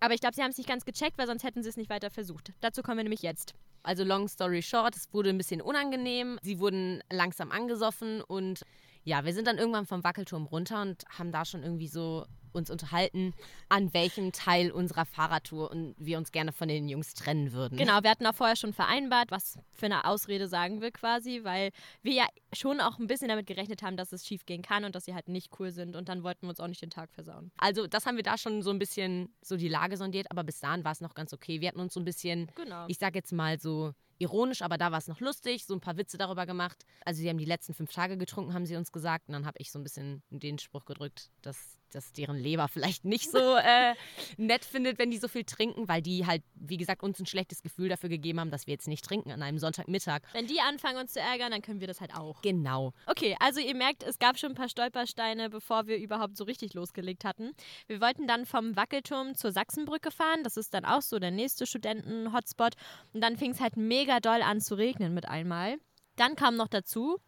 Aber 0.00 0.14
ich 0.14 0.20
glaube, 0.20 0.34
sie 0.34 0.42
haben 0.42 0.50
es 0.50 0.58
nicht 0.58 0.68
ganz 0.68 0.84
gecheckt, 0.84 1.18
weil 1.18 1.26
sonst 1.26 1.42
hätten 1.42 1.62
sie 1.62 1.68
es 1.68 1.76
nicht 1.76 1.90
weiter 1.90 2.10
versucht. 2.10 2.52
Dazu 2.60 2.82
kommen 2.82 2.98
wir 2.98 3.04
nämlich 3.04 3.22
jetzt. 3.22 3.54
Also 3.82 4.04
long 4.04 4.28
story 4.28 4.62
short, 4.62 4.96
es 4.96 5.12
wurde 5.12 5.30
ein 5.30 5.38
bisschen 5.38 5.60
unangenehm. 5.60 6.38
Sie 6.42 6.58
wurden 6.58 7.02
langsam 7.10 7.50
angesoffen 7.50 8.20
und 8.20 8.62
ja, 9.04 9.24
wir 9.24 9.32
sind 9.32 9.46
dann 9.46 9.58
irgendwann 9.58 9.86
vom 9.86 10.02
Wackelturm 10.02 10.46
runter 10.46 10.82
und 10.82 11.04
haben 11.08 11.30
da 11.30 11.44
schon 11.44 11.62
irgendwie 11.62 11.86
so 11.86 12.26
uns 12.56 12.70
unterhalten, 12.70 13.34
an 13.68 13.92
welchem 13.94 14.32
Teil 14.32 14.70
unserer 14.70 15.04
Fahrradtour 15.04 15.70
und 15.70 15.94
wir 15.98 16.18
uns 16.18 16.32
gerne 16.32 16.52
von 16.52 16.68
den 16.68 16.88
Jungs 16.88 17.14
trennen 17.14 17.52
würden. 17.52 17.78
Genau, 17.78 18.02
wir 18.02 18.10
hatten 18.10 18.26
auch 18.26 18.34
vorher 18.34 18.56
schon 18.56 18.72
vereinbart, 18.72 19.30
was 19.30 19.58
für 19.72 19.86
eine 19.86 20.04
Ausrede 20.04 20.48
sagen 20.48 20.80
wir 20.80 20.90
quasi, 20.90 21.40
weil 21.44 21.70
wir 22.02 22.12
ja 22.12 22.26
schon 22.52 22.80
auch 22.80 22.98
ein 22.98 23.06
bisschen 23.06 23.28
damit 23.28 23.46
gerechnet 23.46 23.82
haben, 23.82 23.96
dass 23.96 24.12
es 24.12 24.26
schief 24.26 24.46
gehen 24.46 24.62
kann 24.62 24.84
und 24.84 24.94
dass 24.94 25.04
sie 25.04 25.14
halt 25.14 25.28
nicht 25.28 25.50
cool 25.58 25.70
sind 25.70 25.96
und 25.96 26.08
dann 26.08 26.22
wollten 26.22 26.46
wir 26.46 26.50
uns 26.50 26.60
auch 26.60 26.68
nicht 26.68 26.82
den 26.82 26.90
Tag 26.90 27.12
versauen. 27.12 27.50
Also 27.58 27.86
das 27.86 28.06
haben 28.06 28.16
wir 28.16 28.22
da 28.22 28.38
schon 28.38 28.62
so 28.62 28.70
ein 28.70 28.78
bisschen 28.78 29.34
so 29.42 29.56
die 29.56 29.68
Lage 29.68 29.96
sondiert, 29.96 30.30
aber 30.30 30.44
bis 30.44 30.60
dahin 30.60 30.84
war 30.84 30.92
es 30.92 31.00
noch 31.00 31.14
ganz 31.14 31.32
okay. 31.32 31.60
Wir 31.60 31.68
hatten 31.68 31.80
uns 31.80 31.94
so 31.94 32.00
ein 32.00 32.04
bisschen, 32.04 32.50
genau. 32.54 32.86
ich 32.88 32.98
sag 32.98 33.14
jetzt 33.14 33.32
mal 33.32 33.60
so 33.60 33.92
ironisch, 34.18 34.62
aber 34.62 34.78
da 34.78 34.90
war 34.90 34.98
es 34.98 35.08
noch 35.08 35.20
lustig, 35.20 35.64
so 35.64 35.74
ein 35.74 35.80
paar 35.80 35.96
Witze 35.96 36.18
darüber 36.18 36.46
gemacht. 36.46 36.84
Also 37.04 37.20
sie 37.20 37.28
haben 37.28 37.38
die 37.38 37.44
letzten 37.44 37.74
fünf 37.74 37.92
Tage 37.92 38.16
getrunken, 38.16 38.54
haben 38.54 38.66
sie 38.66 38.76
uns 38.76 38.92
gesagt. 38.92 39.28
Und 39.28 39.34
dann 39.34 39.46
habe 39.46 39.58
ich 39.58 39.70
so 39.70 39.78
ein 39.78 39.82
bisschen 39.82 40.22
den 40.30 40.58
Spruch 40.58 40.84
gedrückt, 40.84 41.30
dass, 41.42 41.78
dass 41.94 42.12
deren 42.12 42.38
Leber 42.38 42.68
vielleicht 42.68 43.04
nicht 43.04 43.30
so 43.30 43.56
äh, 43.56 43.94
nett 44.36 44.64
findet, 44.64 44.98
wenn 44.98 45.10
die 45.10 45.18
so 45.18 45.28
viel 45.28 45.44
trinken, 45.44 45.88
weil 45.88 46.02
die 46.02 46.26
halt, 46.26 46.42
wie 46.54 46.76
gesagt, 46.76 47.02
uns 47.02 47.20
ein 47.20 47.26
schlechtes 47.26 47.62
Gefühl 47.62 47.88
dafür 47.88 48.08
gegeben 48.08 48.40
haben, 48.40 48.50
dass 48.50 48.66
wir 48.66 48.72
jetzt 48.72 48.88
nicht 48.88 49.04
trinken 49.04 49.30
an 49.30 49.42
einem 49.42 49.58
Sonntagmittag. 49.58 50.22
Wenn 50.32 50.46
die 50.46 50.60
anfangen 50.60 50.98
uns 50.98 51.12
zu 51.12 51.20
ärgern, 51.20 51.50
dann 51.50 51.62
können 51.62 51.80
wir 51.80 51.86
das 51.86 52.00
halt 52.00 52.14
auch. 52.14 52.40
Genau. 52.42 52.92
Okay, 53.06 53.36
also 53.40 53.60
ihr 53.60 53.74
merkt, 53.74 54.02
es 54.02 54.18
gab 54.18 54.38
schon 54.38 54.52
ein 54.52 54.56
paar 54.56 54.68
Stolpersteine, 54.68 55.50
bevor 55.50 55.86
wir 55.86 55.98
überhaupt 55.98 56.36
so 56.36 56.44
richtig 56.44 56.74
losgelegt 56.74 57.24
hatten. 57.24 57.52
Wir 57.86 58.00
wollten 58.00 58.26
dann 58.26 58.46
vom 58.46 58.76
Wackelturm 58.76 59.34
zur 59.34 59.52
Sachsenbrücke 59.52 60.10
fahren. 60.10 60.42
Das 60.42 60.56
ist 60.56 60.72
dann 60.74 60.84
auch 60.84 61.02
so 61.02 61.18
der 61.18 61.30
nächste 61.30 61.66
Studenten-Hotspot. 61.66 62.74
Und 63.12 63.20
dann 63.20 63.36
fing 63.36 63.50
es 63.50 63.60
halt 63.60 63.76
mega 63.76 64.06
mega 64.06 64.20
doll 64.20 64.42
an 64.42 64.60
zu 64.60 64.76
regnen 64.76 65.14
mit 65.14 65.28
einmal. 65.28 65.78
Dann 66.14 66.36
kam 66.36 66.54
noch 66.54 66.68
dazu, 66.68 67.18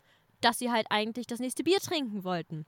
dass 0.40 0.60
sie 0.60 0.70
halt 0.70 0.86
eigentlich 0.90 1.26
das 1.26 1.40
nächste 1.40 1.64
Bier 1.64 1.80
trinken 1.80 2.22
wollten. 2.22 2.66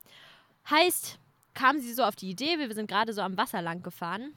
Heißt, 0.69 1.20
kamen 1.55 1.81
sie 1.81 1.93
so 1.93 2.05
auf 2.05 2.17
die 2.17 2.31
Idee, 2.31 2.59
wir 2.59 2.73
sind 2.75 2.89
gerade 2.89 3.13
so 3.13 3.23
am 3.23 3.37
Wasser 3.37 3.63
lang 3.63 3.83
gefahren, 3.83 4.35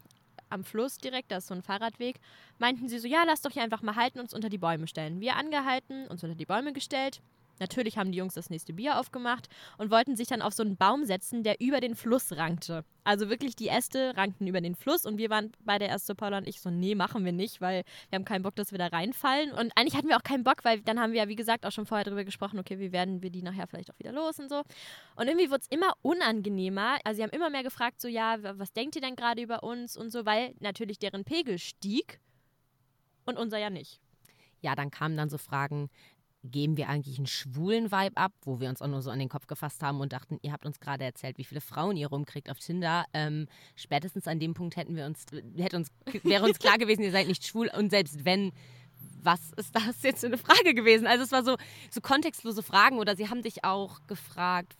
am 0.49 0.63
Fluss 0.63 0.97
direkt, 0.97 1.31
da 1.31 1.37
ist 1.37 1.47
so 1.47 1.53
ein 1.53 1.63
Fahrradweg, 1.63 2.19
meinten 2.59 2.87
sie 2.87 2.99
so, 2.99 3.07
ja, 3.07 3.23
lass 3.25 3.41
doch 3.41 3.51
hier 3.51 3.63
einfach 3.63 3.81
mal 3.81 3.95
halten, 3.95 4.19
uns 4.19 4.33
unter 4.33 4.49
die 4.49 4.57
Bäume 4.57 4.87
stellen. 4.87 5.19
Wir 5.19 5.35
angehalten, 5.35 6.07
uns 6.07 6.23
unter 6.23 6.35
die 6.35 6.45
Bäume 6.45 6.73
gestellt. 6.73 7.21
Natürlich 7.59 7.97
haben 7.97 8.11
die 8.11 8.17
Jungs 8.17 8.33
das 8.33 8.49
nächste 8.49 8.73
Bier 8.73 8.99
aufgemacht 8.99 9.47
und 9.77 9.91
wollten 9.91 10.15
sich 10.15 10.27
dann 10.27 10.41
auf 10.41 10.53
so 10.53 10.63
einen 10.63 10.75
Baum 10.75 11.05
setzen, 11.05 11.43
der 11.43 11.61
über 11.61 11.79
den 11.81 11.95
Fluss 11.95 12.35
rankte. 12.35 12.83
Also 13.03 13.29
wirklich 13.29 13.55
die 13.55 13.67
Äste 13.67 14.13
rankten 14.15 14.47
über 14.47 14.61
den 14.61 14.75
Fluss 14.75 15.05
und 15.05 15.17
wir 15.17 15.29
waren 15.29 15.51
bei 15.59 15.77
der 15.77 15.89
erste 15.89 16.15
Paula 16.15 16.37
und 16.37 16.47
ich 16.47 16.61
so, 16.61 16.69
nee, 16.69 16.95
machen 16.95 17.25
wir 17.25 17.31
nicht, 17.31 17.61
weil 17.61 17.83
wir 18.09 18.17
haben 18.17 18.25
keinen 18.25 18.43
Bock, 18.43 18.55
dass 18.55 18.71
wir 18.71 18.79
da 18.79 18.87
reinfallen. 18.87 19.51
Und 19.51 19.71
eigentlich 19.75 19.95
hatten 19.95 20.07
wir 20.07 20.17
auch 20.17 20.23
keinen 20.23 20.43
Bock, 20.43 20.63
weil 20.63 20.81
dann 20.81 20.99
haben 20.99 21.11
wir 21.11 21.23
ja, 21.23 21.27
wie 21.27 21.35
gesagt, 21.35 21.65
auch 21.65 21.71
schon 21.71 21.85
vorher 21.85 22.05
darüber 22.05 22.23
gesprochen, 22.23 22.59
okay, 22.59 22.79
wie 22.79 22.91
werden 22.91 23.21
wir 23.21 23.29
die 23.29 23.41
nachher 23.41 23.67
vielleicht 23.67 23.91
auch 23.91 23.99
wieder 23.99 24.13
los 24.13 24.39
und 24.39 24.49
so. 24.49 24.63
Und 25.15 25.27
irgendwie 25.27 25.49
wurde 25.49 25.61
es 25.61 25.67
immer 25.67 25.93
unangenehmer. 26.01 26.97
Also 27.03 27.17
sie 27.17 27.23
haben 27.23 27.31
immer 27.31 27.49
mehr 27.49 27.63
gefragt, 27.63 28.01
so, 28.01 28.07
ja, 28.07 28.37
was 28.57 28.73
denkt 28.73 28.95
ihr 28.95 29.01
denn 29.01 29.15
gerade 29.15 29.41
über 29.41 29.63
uns 29.63 29.97
und 29.97 30.11
so, 30.11 30.25
weil 30.25 30.55
natürlich 30.59 30.97
deren 30.97 31.25
Pegel 31.25 31.59
stieg 31.59 32.19
und 33.25 33.37
unser 33.37 33.57
ja 33.57 33.69
nicht. 33.69 33.99
Ja, 34.61 34.75
dann 34.75 34.91
kamen 34.91 35.17
dann 35.17 35.29
so 35.29 35.37
Fragen, 35.37 35.89
geben 36.43 36.77
wir 36.77 36.89
eigentlich 36.89 37.17
einen 37.17 37.27
schwulen 37.27 37.91
Vibe 37.91 38.17
ab, 38.17 38.33
wo 38.43 38.59
wir 38.59 38.69
uns 38.69 38.81
auch 38.81 38.87
nur 38.87 39.01
so 39.01 39.09
an 39.09 39.19
den 39.19 39.29
Kopf 39.29 39.47
gefasst 39.47 39.81
haben 39.81 40.01
und 40.01 40.13
dachten, 40.13 40.39
ihr 40.41 40.51
habt 40.51 40.65
uns 40.65 40.79
gerade 40.79 41.03
erzählt, 41.03 41.37
wie 41.37 41.43
viele 41.43 41.61
Frauen 41.61 41.95
ihr 41.95 42.07
rumkriegt 42.07 42.49
auf 42.49 42.59
Tinder. 42.59 43.05
Ähm, 43.13 43.47
spätestens 43.75 44.27
an 44.27 44.39
dem 44.39 44.53
Punkt 44.53 44.75
hätten 44.75 44.95
wir 44.95 45.05
uns, 45.05 45.25
hätte 45.57 45.77
uns, 45.77 45.89
wäre 46.23 46.45
uns 46.45 46.59
klar 46.59 46.77
gewesen, 46.79 47.01
ihr 47.01 47.11
seid 47.11 47.27
nicht 47.27 47.45
schwul 47.45 47.69
und 47.75 47.89
selbst 47.89 48.25
wenn, 48.25 48.51
was 49.21 49.51
ist 49.55 49.75
das 49.75 50.03
jetzt 50.03 50.19
für 50.21 50.27
eine 50.27 50.37
Frage 50.37 50.73
gewesen? 50.73 51.07
Also 51.07 51.23
es 51.23 51.31
war 51.31 51.43
so, 51.43 51.55
so 51.89 52.01
kontextlose 52.01 52.61
Fragen 52.61 52.99
oder 52.99 53.15
sie 53.15 53.29
haben 53.29 53.41
dich 53.41 53.63
auch 53.63 53.99
gefragt, 54.07 54.75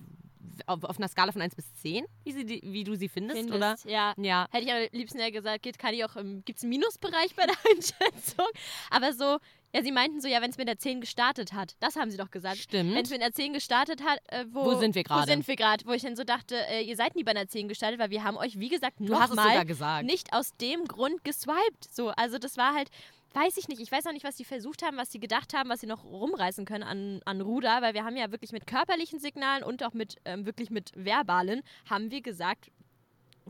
auf, 0.65 0.83
auf, 0.83 0.97
einer 0.97 1.07
Skala 1.07 1.31
von 1.31 1.41
1 1.41 1.55
bis 1.55 1.73
10, 1.75 2.05
wie, 2.23 2.31
sie, 2.31 2.61
wie 2.63 2.83
du 2.83 2.95
sie 2.95 3.09
findest, 3.09 3.39
findest 3.39 3.85
oder? 3.85 3.91
Ja. 3.91 4.13
ja. 4.17 4.47
Hätte 4.51 4.65
ich 4.65 4.73
am 4.73 4.79
liebsten 4.91 5.19
ja 5.19 5.29
gesagt, 5.29 5.63
geht, 5.63 5.79
kann 5.79 5.93
ich 5.93 6.03
auch, 6.05 6.15
gibt 6.45 6.57
es 6.57 6.63
einen 6.63 6.69
Minusbereich 6.69 7.35
bei 7.35 7.45
der 7.45 7.55
Einschätzung? 7.71 8.47
Aber 8.89 9.13
so, 9.13 9.39
ja, 9.75 9.81
sie 9.81 9.91
meinten 9.91 10.21
so, 10.21 10.27
ja, 10.27 10.41
wenn 10.41 10.51
es 10.51 10.57
mit 10.57 10.67
der 10.67 10.77
10 10.77 11.01
gestartet 11.01 11.53
hat. 11.53 11.75
Das 11.79 11.95
haben 11.95 12.11
sie 12.11 12.17
doch 12.17 12.29
gesagt. 12.29 12.57
Stimmt. 12.57 12.93
Wenn 12.93 13.03
es 13.03 13.09
mit 13.09 13.21
der 13.21 13.33
10 13.33 13.53
gestartet 13.53 14.03
hat, 14.03 14.19
äh, 14.27 14.45
wo, 14.51 14.65
wo 14.65 14.79
sind 14.79 14.93
wir 14.93 15.03
gerade? 15.03 15.23
Wo 15.23 15.25
sind 15.25 15.47
wir 15.47 15.55
gerade? 15.55 15.85
Wo 15.85 15.91
ich 15.93 16.03
dann 16.03 16.15
so 16.15 16.23
dachte, 16.23 16.55
äh, 16.69 16.83
ihr 16.83 16.95
seid 16.95 17.15
nie 17.15 17.23
bei 17.23 17.31
einer 17.31 17.47
10 17.47 17.67
gestartet, 17.67 17.99
weil 17.99 18.11
wir 18.11 18.23
haben 18.23 18.37
euch, 18.37 18.59
wie 18.59 18.69
gesagt, 18.69 18.99
nochmal 18.99 19.65
nicht 20.03 20.31
aus 20.31 20.55
dem 20.57 20.85
Grund 20.85 21.23
geswiped. 21.23 21.91
So, 21.91 22.09
also 22.09 22.37
das 22.37 22.57
war 22.57 22.75
halt, 22.75 22.89
weiß 23.33 23.57
ich 23.57 23.67
nicht. 23.67 23.81
Ich 23.81 23.91
weiß 23.91 24.05
auch 24.07 24.11
nicht, 24.11 24.23
was 24.25 24.37
sie 24.37 24.45
versucht 24.45 24.83
haben, 24.83 24.97
was 24.97 25.11
sie 25.11 25.19
gedacht 25.19 25.53
haben, 25.53 25.69
was 25.69 25.81
sie 25.81 25.87
noch 25.87 26.03
rumreißen 26.03 26.65
können 26.65 26.83
an, 26.83 27.21
an 27.25 27.41
Ruder, 27.41 27.81
weil 27.81 27.93
wir 27.93 28.03
haben 28.03 28.15
ja 28.15 28.31
wirklich 28.31 28.51
mit 28.51 28.67
körperlichen 28.67 29.19
Signalen 29.19 29.63
und 29.63 29.83
auch 29.83 29.93
mit 29.93 30.17
ähm, 30.25 30.45
wirklich 30.45 30.69
mit 30.69 30.91
verbalen, 30.95 31.61
haben 31.89 32.11
wir 32.11 32.21
gesagt, 32.21 32.71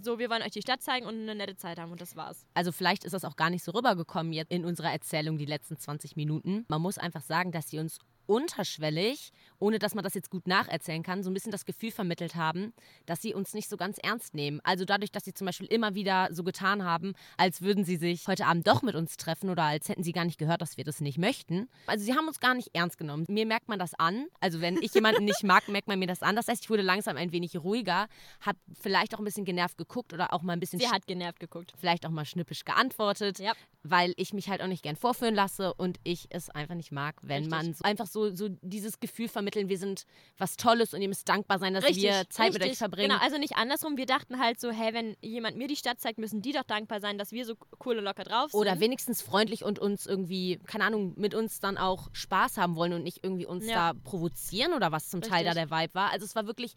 so, 0.01 0.17
wir 0.17 0.29
wollen 0.29 0.41
euch 0.41 0.51
die 0.51 0.61
Stadt 0.61 0.81
zeigen 0.81 1.05
und 1.05 1.21
eine 1.21 1.35
nette 1.35 1.55
Zeit 1.55 1.77
haben 1.77 1.91
und 1.91 2.01
das 2.01 2.15
war's. 2.15 2.45
Also 2.55 2.71
vielleicht 2.71 3.03
ist 3.03 3.13
das 3.13 3.25
auch 3.25 3.35
gar 3.35 3.49
nicht 3.49 3.63
so 3.63 3.71
rübergekommen 3.71 4.33
jetzt 4.33 4.51
in 4.51 4.65
unserer 4.65 4.91
Erzählung 4.91 5.37
die 5.37 5.45
letzten 5.45 5.77
20 5.77 6.15
Minuten. 6.15 6.65
Man 6.67 6.81
muss 6.81 6.97
einfach 6.97 7.21
sagen, 7.21 7.51
dass 7.51 7.69
sie 7.69 7.79
uns 7.79 7.99
unterschwellig, 8.25 9.31
ohne 9.59 9.79
dass 9.79 9.95
man 9.95 10.03
das 10.03 10.13
jetzt 10.13 10.29
gut 10.29 10.47
nacherzählen 10.47 11.03
kann, 11.03 11.23
so 11.23 11.29
ein 11.29 11.33
bisschen 11.33 11.51
das 11.51 11.65
Gefühl 11.65 11.91
vermittelt 11.91 12.35
haben, 12.35 12.73
dass 13.05 13.21
sie 13.21 13.33
uns 13.33 13.53
nicht 13.53 13.69
so 13.69 13.77
ganz 13.77 13.97
ernst 13.97 14.33
nehmen. 14.33 14.59
Also 14.63 14.85
dadurch, 14.85 15.11
dass 15.11 15.23
sie 15.23 15.33
zum 15.33 15.45
Beispiel 15.45 15.67
immer 15.67 15.95
wieder 15.95 16.29
so 16.31 16.43
getan 16.43 16.83
haben, 16.83 17.13
als 17.37 17.61
würden 17.61 17.85
sie 17.85 17.97
sich 17.97 18.27
heute 18.27 18.45
Abend 18.45 18.67
doch 18.67 18.81
mit 18.81 18.95
uns 18.95 19.17
treffen 19.17 19.49
oder 19.49 19.63
als 19.63 19.89
hätten 19.89 20.03
sie 20.03 20.11
gar 20.11 20.25
nicht 20.25 20.37
gehört, 20.37 20.61
dass 20.61 20.77
wir 20.77 20.83
das 20.83 21.01
nicht 21.01 21.17
möchten. 21.17 21.69
Also 21.87 22.03
sie 22.05 22.13
haben 22.13 22.27
uns 22.27 22.39
gar 22.39 22.53
nicht 22.53 22.69
ernst 22.73 22.97
genommen. 22.97 23.25
Mir 23.29 23.45
merkt 23.45 23.69
man 23.69 23.79
das 23.79 23.93
an. 23.93 24.27
Also 24.39 24.61
wenn 24.61 24.81
ich 24.81 24.93
jemanden 24.93 25.25
nicht 25.25 25.43
mag, 25.43 25.67
merkt 25.67 25.87
man 25.87 25.99
mir 25.99 26.07
das 26.07 26.21
an. 26.21 26.35
Das 26.35 26.47
heißt, 26.47 26.63
ich 26.63 26.69
wurde 26.69 26.83
langsam 26.83 27.17
ein 27.17 27.31
wenig 27.31 27.57
ruhiger, 27.57 28.07
habe 28.41 28.57
vielleicht 28.79 29.15
auch 29.15 29.19
ein 29.19 29.25
bisschen 29.25 29.45
genervt 29.45 29.77
geguckt 29.77 30.13
oder 30.13 30.33
auch 30.33 30.41
mal 30.41 30.53
ein 30.53 30.59
bisschen... 30.59 30.79
Sie 30.79 30.89
hat 30.89 31.07
genervt 31.07 31.39
geguckt. 31.39 31.73
Vielleicht 31.77 32.05
auch 32.05 32.11
mal 32.11 32.25
schnippisch 32.25 32.65
geantwortet, 32.65 33.39
ja. 33.39 33.53
weil 33.83 34.13
ich 34.17 34.33
mich 34.33 34.49
halt 34.49 34.61
auch 34.61 34.67
nicht 34.67 34.83
gern 34.83 34.95
vorführen 34.95 35.35
lasse 35.35 35.73
und 35.73 35.99
ich 36.03 36.27
es 36.29 36.49
einfach 36.49 36.75
nicht 36.75 36.91
mag, 36.91 37.15
wenn 37.21 37.43
Richtig. 37.43 37.51
man 37.51 37.73
so 37.73 37.83
einfach 37.83 38.07
so, 38.07 38.12
so 38.13 38.48
dieses 38.62 39.00
Gefühl 39.00 39.27
vermitteln, 39.27 39.69
wir 39.69 39.78
sind 39.78 40.06
was 40.38 40.56
Tolles 40.58 40.93
und 40.93 41.02
ihr 41.02 41.08
müsst 41.08 41.28
dankbar 41.28 41.60
sein, 41.60 41.73
dass 41.73 41.84
richtig, 41.84 42.04
wir 42.04 42.30
Zeit 42.30 42.47
richtig. 42.47 42.62
mit 42.62 42.71
euch 42.71 42.78
verbringen. 42.78 43.10
Genau, 43.10 43.21
also 43.21 43.38
nicht 43.38 43.56
andersrum. 43.56 43.97
Wir 43.97 44.06
dachten 44.06 44.39
halt 44.39 44.60
so, 44.60 44.71
hey, 44.71 44.93
wenn 44.93 45.17
jemand 45.21 45.58
mir 45.58 45.67
die 45.67 45.76
Stadt 45.76 45.99
zeigt, 45.99 46.19
müssen 46.19 46.41
die 46.41 46.52
doch 46.52 46.63
dankbar 46.63 47.02
sein, 47.02 47.17
dass 47.17 47.32
wir 47.32 47.45
so 47.45 47.56
cool 47.86 47.97
und 47.97 48.04
locker 48.04 48.23
drauf 48.23 48.52
sind. 48.52 48.60
Oder 48.60 48.80
wenigstens 48.80 49.21
freundlich 49.21 49.63
und 49.63 49.80
uns 49.80 50.06
irgendwie, 50.06 50.60
keine 50.65 50.86
Ahnung, 50.86 51.13
mit 51.17 51.34
uns 51.34 51.60
dann 51.60 51.78
auch 51.78 52.10
Spaß 52.13 52.58
haben 52.58 52.76
wollen 52.76 52.93
und 52.93 53.04
nicht 53.04 53.23
irgendwie 53.23 53.45
uns 53.45 53.67
ja. 53.67 53.93
da 53.93 53.99
provozieren 54.04 54.73
oder 54.73 54.91
was 54.91 55.10
zum 55.10 55.19
richtig. 55.19 55.34
Teil 55.34 55.45
da 55.45 55.54
der 55.54 55.71
Vibe 55.71 55.95
war. 55.95 56.12
Also 56.12 56.26
es 56.26 56.36
war 56.36 56.45
wirklich 56.47 56.76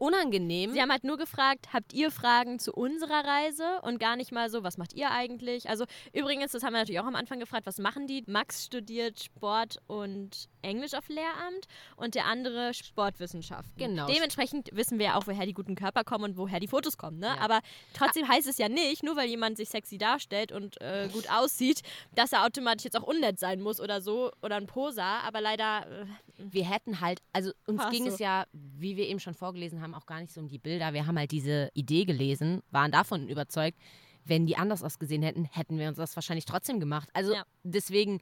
unangenehm. 0.00 0.72
Sie 0.72 0.80
haben 0.80 0.90
halt 0.90 1.04
nur 1.04 1.18
gefragt, 1.18 1.68
habt 1.72 1.92
ihr 1.92 2.10
Fragen 2.10 2.58
zu 2.58 2.72
unserer 2.72 3.24
Reise 3.24 3.80
und 3.82 4.00
gar 4.00 4.16
nicht 4.16 4.32
mal 4.32 4.48
so, 4.48 4.64
was 4.64 4.78
macht 4.78 4.94
ihr 4.94 5.10
eigentlich? 5.10 5.68
Also 5.68 5.84
übrigens, 6.12 6.52
das 6.52 6.62
haben 6.62 6.72
wir 6.72 6.78
natürlich 6.78 7.00
auch 7.00 7.06
am 7.06 7.16
Anfang 7.16 7.38
gefragt, 7.38 7.66
was 7.66 7.78
machen 7.78 8.06
die? 8.06 8.24
Max 8.26 8.64
studiert 8.64 9.22
Sport 9.22 9.76
und 9.86 10.48
Englisch 10.62 10.94
auf 10.94 11.08
Lehramt 11.08 11.66
und 11.96 12.14
der 12.14 12.26
andere 12.26 12.72
Sportwissenschaften. 12.72 13.76
Genau. 13.76 14.06
Dementsprechend 14.06 14.70
wissen 14.72 14.98
wir 14.98 15.06
ja 15.06 15.14
auch, 15.16 15.26
woher 15.26 15.44
die 15.44 15.52
guten 15.52 15.74
Körper 15.74 16.02
kommen 16.02 16.24
und 16.24 16.36
woher 16.36 16.60
die 16.60 16.68
Fotos 16.68 16.96
kommen. 16.96 17.18
Ne? 17.18 17.26
Ja. 17.26 17.38
Aber 17.38 17.60
trotzdem 17.92 18.26
heißt 18.26 18.48
es 18.48 18.56
ja 18.56 18.68
nicht, 18.68 19.02
nur 19.02 19.16
weil 19.16 19.28
jemand 19.28 19.58
sich 19.58 19.68
sexy 19.68 19.98
darstellt 19.98 20.50
und 20.50 20.80
äh, 20.80 21.08
gut 21.12 21.30
aussieht, 21.30 21.82
dass 22.14 22.32
er 22.32 22.44
automatisch 22.46 22.84
jetzt 22.84 22.96
auch 22.96 23.06
unnett 23.06 23.38
sein 23.38 23.60
muss 23.60 23.80
oder 23.80 24.00
so 24.00 24.30
oder 24.42 24.56
ein 24.56 24.66
Poser. 24.66 25.04
Aber 25.24 25.42
leider. 25.42 25.86
Äh, 25.86 26.06
wir 26.42 26.64
hätten 26.64 27.00
halt, 27.00 27.20
also 27.32 27.52
uns 27.66 27.82
ging 27.90 28.06
so. 28.06 28.14
es 28.14 28.18
ja, 28.18 28.46
wie 28.52 28.96
wir 28.96 29.06
eben 29.06 29.20
schon 29.20 29.34
vorgelesen 29.34 29.82
haben, 29.82 29.89
auch 29.94 30.06
gar 30.06 30.20
nicht 30.20 30.32
so 30.32 30.40
um 30.40 30.48
die 30.48 30.58
Bilder. 30.58 30.92
Wir 30.92 31.06
haben 31.06 31.18
halt 31.18 31.30
diese 31.30 31.70
Idee 31.74 32.04
gelesen, 32.04 32.62
waren 32.70 32.90
davon 32.90 33.28
überzeugt, 33.28 33.78
wenn 34.24 34.46
die 34.46 34.56
anders 34.56 34.82
ausgesehen 34.82 35.22
hätten, 35.22 35.44
hätten 35.44 35.78
wir 35.78 35.88
uns 35.88 35.96
das 35.96 36.16
wahrscheinlich 36.16 36.44
trotzdem 36.44 36.80
gemacht. 36.80 37.08
Also 37.12 37.34
ja. 37.34 37.44
deswegen, 37.62 38.20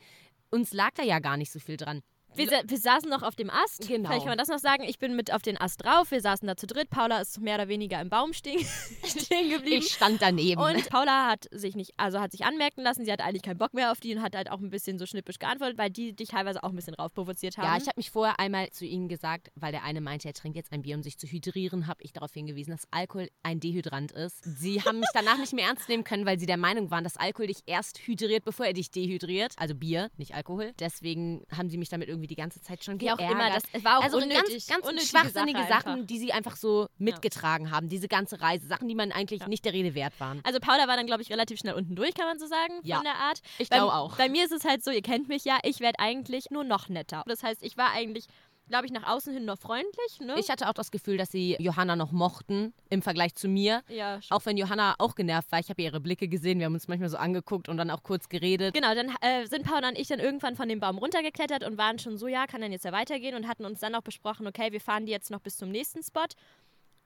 uns 0.51 0.73
lag 0.73 0.91
da 0.95 1.03
ja 1.03 1.19
gar 1.19 1.37
nicht 1.37 1.53
so 1.53 1.59
viel 1.59 1.77
dran. 1.77 2.03
Wir, 2.35 2.63
wir, 2.65 2.79
saßen 2.79 3.09
noch 3.11 3.23
auf 3.23 3.35
dem 3.35 3.51
Ast. 3.51 3.89
Genau. 3.89 4.09
Vielleicht 4.09 4.25
kann 4.25 4.31
man 4.31 4.39
das 4.39 4.49
noch 4.49 4.59
sagen. 4.59 4.85
Ich 4.85 4.99
bin 4.99 5.17
mit 5.17 5.33
auf 5.33 5.43
den 5.43 5.61
Ast 5.61 5.85
drauf. 5.85 6.11
Wir 6.11 6.21
saßen 6.21 6.47
da 6.47 6.57
zu 6.57 6.67
dritt. 6.67 6.91
Paula 6.91 7.21
ist 7.21 7.41
mehr 7.41 7.57
oder 7.57 7.69
weniger 7.69 8.01
im 8.01 8.11
Baum 8.11 8.33
stehen, 8.33 8.65
stehen 9.05 9.51
geblieben. 9.51 9.83
Ich 9.83 9.95
stand 9.95 10.23
daneben. 10.23 10.61
Und 10.61 10.89
Paula 10.89 11.27
hat 11.27 11.47
sich 11.51 11.75
nicht, 11.75 11.93
also 11.97 12.21
hat 12.21 12.33
sich 12.33 12.45
anmerken 12.45 12.83
lassen, 12.83 13.05
sie 13.05 13.13
hat 13.13 13.21
eigentlich 13.21 13.43
keinen 13.43 13.59
Bock 13.59 13.75
mehr 13.75 13.91
auf 13.91 14.01
die 14.01 14.15
und 14.15 14.23
hat 14.23 14.37
halt 14.37 14.51
auch 14.51 14.61
ein 14.61 14.71
bisschen 14.71 14.99
so 14.99 15.07
schnippisch 15.07 15.39
geantwortet, 15.39 15.79
weil 15.79 15.91
die 15.91 16.15
dich 16.15 16.29
teilweise 16.29 16.63
auch 16.63 16.71
ein 16.71 16.77
bisschen 16.77 16.95
raufprovoziert 16.95 17.57
haben. 17.59 17.67
Ja, 17.67 17.77
ich 17.77 17.87
habe 17.87 17.97
mich 17.97 18.11
vorher 18.11 18.39
einmal 18.39 18.71
zu 18.71 18.85
ihnen 18.85 19.09
gesagt, 19.09 19.51
weil 19.55 19.73
der 19.73 19.85
eine 19.85 20.01
meinte, 20.01 20.29
er 20.29 20.35
trinkt 20.35 20.57
jetzt 20.57 20.73
ein 20.73 20.83
Bier, 20.83 20.97
um 20.97 21.03
sich 21.03 21.19
zu 21.19 21.27
hydrieren, 21.27 21.87
habe 21.87 22.03
ich 22.03 22.13
darauf 22.13 22.33
hingewiesen, 22.33 22.71
dass 22.71 22.87
Alkohol 22.91 23.29
ein 23.43 23.61
Dehydrant 23.61 24.13
ist. 24.13 24.45
Sie 24.45 24.81
haben 24.83 25.01
mich 25.01 25.09
danach 25.13 25.39
nicht 25.39 25.53
mehr 25.53 25.67
ernst 25.67 25.89
nehmen 25.89 26.05
können, 26.05 26.27
weil 26.27 26.39
sie 26.39 26.47
der 26.47 26.57
Meinung 26.57 26.91
waren, 26.91 27.05
dass 27.05 27.17
Alkohol 27.17 27.49
dich 27.49 27.63
erst 27.67 27.99
hydriert, 28.07 28.45
bevor 28.45 28.67
er 28.67 28.73
dich 28.73 28.91
dehydriert. 28.91 29.55
Also 29.57 29.75
Bier, 29.75 30.11
nicht 30.17 30.35
Alkohol. 30.35 30.73
Deswegen 30.79 31.45
haben 31.51 31.71
sie 31.71 31.79
mich 31.79 31.89
damit 31.89 32.09
irgendwie 32.09 32.18
die 32.27 32.37
ganze 32.37 32.61
Zeit 32.61 32.85
schon 32.85 33.01
wie 33.01 33.11
auch 33.11 33.19
immer. 33.19 33.51
Das 33.51 33.85
war 33.85 33.99
auch 33.99 34.05
also 34.05 34.19
unnötig, 34.19 34.67
ganz, 34.67 34.85
ganz 34.85 35.09
schwachsinnige 35.09 35.61
Sache 35.67 35.89
Sachen, 35.89 36.07
die 36.07 36.19
sie 36.19 36.33
einfach 36.33 36.57
so 36.57 36.89
mitgetragen 36.99 37.67
ja. 37.67 37.71
haben. 37.73 37.89
Diese 37.89 38.09
ganze 38.09 38.41
Reise. 38.41 38.67
Sachen, 38.67 38.89
die 38.89 38.95
man 38.95 39.13
eigentlich 39.13 39.41
ja. 39.41 39.49
nicht 39.49 39.65
der 39.65 39.73
Rede 39.73 39.95
wert 39.95 40.19
waren. 40.19 40.41
Also 40.45 40.61
Paula 40.61 40.89
war 40.89 40.97
dann, 40.97 41.07
glaube 41.07 41.23
ich, 41.23 41.31
relativ 41.31 41.59
schnell 41.59 41.75
unten 41.75 41.95
durch, 41.95 42.15
kann 42.15 42.27
man 42.27 42.39
so 42.39 42.47
sagen, 42.47 42.81
ja. 42.83 42.97
von 42.97 43.05
der 43.05 43.15
Art. 43.15 43.41
Ich 43.59 43.71
glaube 43.71 43.93
auch. 43.93 44.17
Bei 44.17 44.29
mir 44.29 44.45
ist 44.45 44.53
es 44.53 44.65
halt 44.65 44.85
so, 44.85 44.91
ihr 44.91 45.03
kennt 45.03 45.29
mich 45.29 45.45
ja, 45.45 45.59
ich 45.63 45.81
werde 45.81 45.99
eigentlich 45.99 46.51
nur 46.51 46.65
noch 46.65 46.89
netter. 46.89 47.23
Das 47.27 47.43
heißt, 47.43 47.63
ich 47.63 47.77
war 47.77 47.93
eigentlich 47.93 48.27
glaube 48.69 48.87
ich, 48.87 48.93
nach 48.93 49.07
außen 49.09 49.33
hin 49.33 49.45
noch 49.45 49.59
freundlich. 49.59 50.21
Ne? 50.21 50.35
Ich 50.39 50.51
hatte 50.51 50.69
auch 50.69 50.73
das 50.73 50.91
Gefühl, 50.91 51.17
dass 51.17 51.31
sie 51.31 51.57
Johanna 51.59 51.97
noch 51.97 52.13
mochten 52.13 52.73
im 52.91 53.03
Vergleich 53.03 53.35
zu 53.35 53.49
mir. 53.49 53.83
Ja, 53.89 54.21
auch 54.31 54.45
wenn 54.47 54.57
Johanna 54.57 54.95
auch 54.99 55.15
genervt 55.15 55.51
war. 55.53 55.59
Ich 55.59 55.71
habe 55.71 55.83
ihre 55.83 56.01
Blicke 56.01 56.29
gesehen. 56.29 56.59
Wir 56.59 56.67
haben 56.67 56.75
uns 56.75 56.89
manchmal 56.89 57.09
so 57.09 57.17
angeguckt 57.17 57.69
und 57.69 57.77
dann 57.77 57.91
auch 57.91 58.03
kurz 58.03 58.29
geredet. 58.29 58.75
Genau, 58.75 58.95
dann 58.95 59.15
äh, 59.21 59.47
sind 59.47 59.65
Paula 59.65 59.89
und 59.89 59.99
ich 59.99 60.09
dann 60.09 60.21
irgendwann 60.21 60.57
von 60.57 60.69
dem 60.69 60.81
Baum 60.81 60.99
runtergeklettert 60.99 61.65
und 61.65 61.79
waren 61.79 61.99
schon 61.99 62.17
so, 62.17 62.27
ja, 62.27 62.47
kann 62.47 62.61
dann 62.61 62.73
jetzt 62.73 62.85
ja 62.85 62.93
weitergehen 62.93 63.35
und 63.35 63.49
hatten 63.49 63.65
uns 63.65 63.81
dann 63.81 63.95
auch 63.95 64.03
besprochen, 64.03 64.47
okay, 64.47 64.73
wir 64.73 64.81
fahren 64.81 65.07
die 65.07 65.13
jetzt 65.13 65.31
noch 65.31 65.41
bis 65.41 65.57
zum 65.57 65.71
nächsten 65.71 66.03
Spot. 66.03 66.27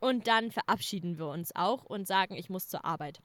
Und 0.01 0.27
dann 0.27 0.51
verabschieden 0.51 1.17
wir 1.19 1.29
uns 1.29 1.55
auch 1.55 1.85
und 1.85 2.09
sagen, 2.09 2.35
ich 2.35 2.51
muss 2.51 2.67
zur 2.67 2.85
Arbeit. 2.85 3.21